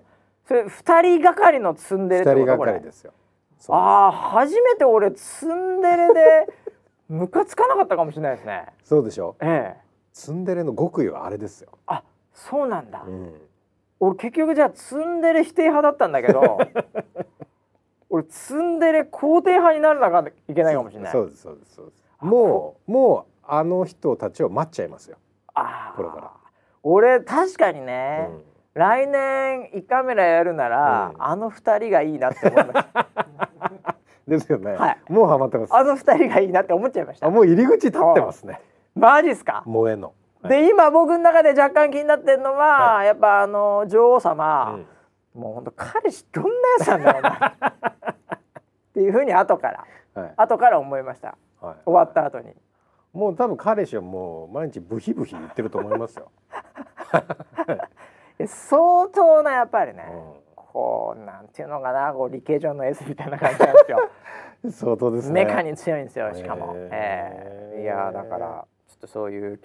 [0.49, 3.13] それ二人がかりのツンデレ二人がかりですよ。
[3.69, 6.47] ああ初めて俺ツンデレで
[7.09, 8.67] ムカつかなかったかもしれないですね。
[8.83, 9.37] そうでしょ？
[9.41, 9.81] ええ。
[10.13, 12.03] ツンデレの極意はあれですよ、あ
[12.35, 13.35] そうなんだ、うん、
[14.05, 16.59] 俺結局じゃあツンデレ否定派だったんだけど
[18.11, 21.13] 俺ツンデレ肯定派にならなきゃいけないかもしれない。
[21.13, 22.03] そうですそうですそうです。
[22.21, 25.19] もうもうあの人たちを待っちゃいますよ、
[25.55, 26.31] あーこれから。
[26.83, 28.43] 俺確かにね、うん。
[28.75, 31.23] 来年胃カメラやるなら、うん。
[31.23, 33.07] あの二人がいいなって思いました。
[34.27, 34.99] ですよね、はい。
[35.13, 35.75] もうハマってます。
[35.75, 37.29] あの二人がいいなって思っちゃいました。
[37.29, 38.61] あもう入り口立ってますね。
[38.97, 39.63] マジっすか？
[39.65, 40.13] 萌えの、
[40.49, 44.75] で今僕の中で若干気になってるのは、やっぱあの女王様、
[45.35, 45.41] うん。
[45.41, 47.47] もう本当彼氏どんなやつなんだろうな。
[47.49, 50.35] っていうふうに後からはい。
[50.37, 51.37] 後から思いました。
[51.61, 52.53] はい、終わった後に。
[53.13, 56.31] もう多分彼氏はもう毎日ブヒブヒ言ってると思いますよ、
[58.39, 64.11] え 相当なやっぱりね、うこうなんていうのかなこう理系上の S みたいな感じなんですよ。
[64.69, 65.45] ん、 相当ですね。
[65.45, 66.89] メカに強いんですよしかも、へー。
[66.91, 68.65] ええいやだから
[69.03, 69.61] とそういう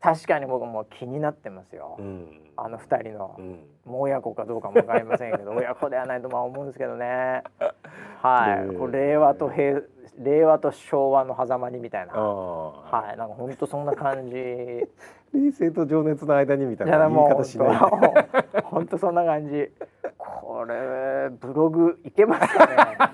[0.00, 2.26] 確かに僕も気になってますよ、うん。
[2.56, 3.36] あの二人の。
[3.38, 3.44] う、ん。
[3.86, 5.52] もう親子かどうかもわかりませんけど。
[5.54, 7.42] 親子ではないとまあ思うんですけどね。
[8.20, 9.80] はい、こう令和と平
[10.18, 12.12] 令和と昭和の狭間にみたいな。
[12.12, 13.16] はい。
[13.16, 14.34] なんか本当そんな感じ。
[15.32, 18.60] 理性と情熱の間にみたいな言い方しないで。
[18.64, 19.72] 本当そんな感じ。
[20.18, 22.66] これブログいけますか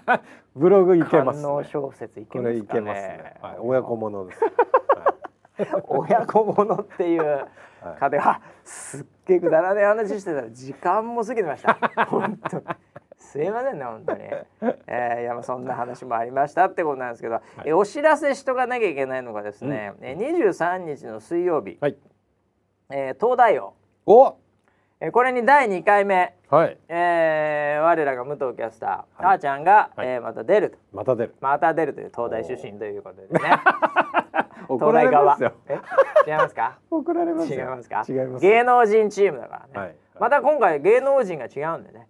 [0.09, 0.21] ね？
[0.57, 2.81] ブログいけます、ね、小説いけこれいますかね？
[2.81, 4.41] けますね、はい、親子ものです、
[5.89, 7.47] 親子ものっていう
[7.83, 7.99] はい。
[7.99, 10.43] かではすっげえくだらねえ話してた。
[10.43, 11.75] ら時間も過ぎてました。
[12.07, 12.59] 本当。
[12.59, 12.65] に
[13.19, 14.21] すすいませんね本当に、
[14.87, 21.97] えー、いやまあそんな話もありましたってことなんですけど、えお知らせしとかなきゃいけないのがですね、え23日の水曜日、はい。
[22.91, 23.75] えー東大王、
[24.07, 24.37] お
[25.01, 26.79] えーこれに第2回目、はい。
[26.89, 29.35] えー我らが武藤キャスター、はい。
[29.35, 30.09] あーちゃんが、はい。
[30.09, 30.79] えーまた出ると。
[30.93, 31.35] また出る。
[31.41, 33.51] また出るという東大出身ということでね。
[34.69, 35.39] 怒東大側。
[35.69, 35.79] え？
[36.27, 36.79] 違いますか？
[36.91, 38.05] 怒られます違いよますか？
[38.09, 38.43] 違います。
[38.43, 42.09] 芸能人チームだからね、はいまた今回芸能人が違うんでね、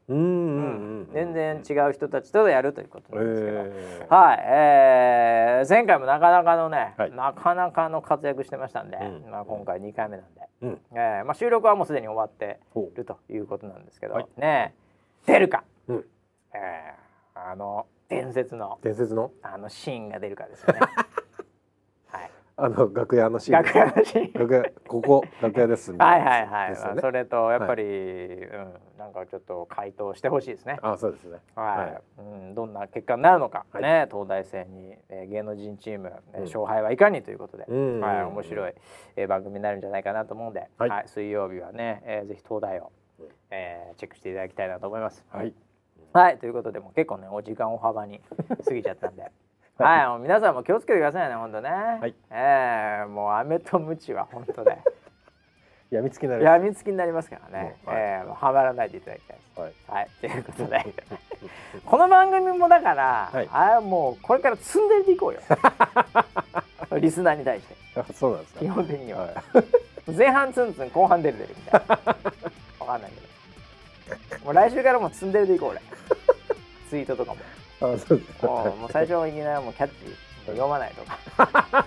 [1.12, 4.14] 全然違う人たちとやるということなんですけど、えー。
[4.14, 7.12] はい、えー前回もなかなかのね、はい。
[7.12, 9.30] なかなかの活躍してましたんで、うん。
[9.30, 10.80] まあ、今回2回目なんで、うん。
[10.92, 14.74] えーまあ、収録はもうすでに終わってほいるということなんですけど、はいね
[15.26, 16.04] 出るか、うん。
[16.54, 18.78] えーあの伝説の。
[18.82, 19.32] 伝説の？
[19.42, 20.80] あのシーンが出るかですよね。
[22.56, 23.62] はい、あの楽屋のシーン。
[23.62, 24.32] 楽屋のシーン。
[24.32, 26.78] 楽屋ここ楽屋ですみたはいはいはい、ね。
[26.78, 30.78] まあそれとやっぱり、うん、なんかちょっと回答してほしいですね。
[30.82, 31.38] あそうですね。
[31.54, 32.02] はい、はい。
[32.18, 33.82] うん、どんな結果になるのか、はい。
[33.82, 36.44] ね、東大生に、えー芸能人チーム、えーうん。
[36.44, 38.74] 勝敗はいかにということで、うんはい、面白い、
[39.16, 43.26] えー番組になるんじゃないかなと思うんで、ははいい水曜日はね、えーぜひ東大を、うん。
[43.50, 45.24] えーチェックしていただきたいなと思います。
[45.30, 45.52] はい。
[46.12, 48.20] はい、ということでもう結構ねお時間を幅に
[48.66, 49.30] 過ぎちゃったんで。
[49.78, 51.70] はい、もう皆さんも気をつけてくださいね、本当ね。
[52.08, 52.14] い。
[52.30, 54.82] えーもう飴とムチは本当ね、
[55.90, 57.76] やみつきになりやみつきになりますからね。
[57.86, 58.02] うんはい。
[58.02, 59.60] えーもうはまらないでいただきたいです。
[59.60, 59.74] はい。
[59.88, 60.82] はい、ということで。
[61.84, 63.48] この番組もだから、はい。
[63.52, 65.40] あれもうこれから積んでていこうよ。
[66.98, 68.00] リスナーに対して。
[68.00, 68.60] あそうなんですか。
[68.60, 70.10] 基本的には、はい。
[70.16, 71.96] 前半ツンツン後半出る出るみたいな。
[72.80, 74.44] わかんないけど。
[74.46, 75.82] もう来週からもう積んでるでいこう俺。
[76.88, 77.40] ツイートとかも
[77.80, 79.94] あそうですかもうもう最初はいきなりもうキャッチ
[80.46, 81.86] 読まないとか。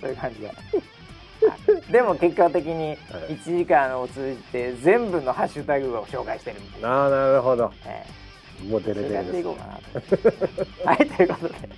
[0.00, 0.46] そういう感じで。
[0.46, 1.92] はい。
[1.92, 2.96] でも結果的にはい。
[3.36, 7.72] 1時間を通じて全部のハッシュタグを紹介してるみたいな、あーなるほど。
[7.86, 8.68] ええ。
[8.68, 10.88] もうデレデレですやっていこうかなと。
[10.88, 11.68] はい、ということで、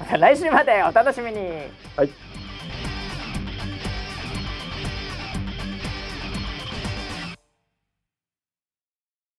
[0.00, 1.40] また来週までお楽しみに。
[1.96, 2.10] はい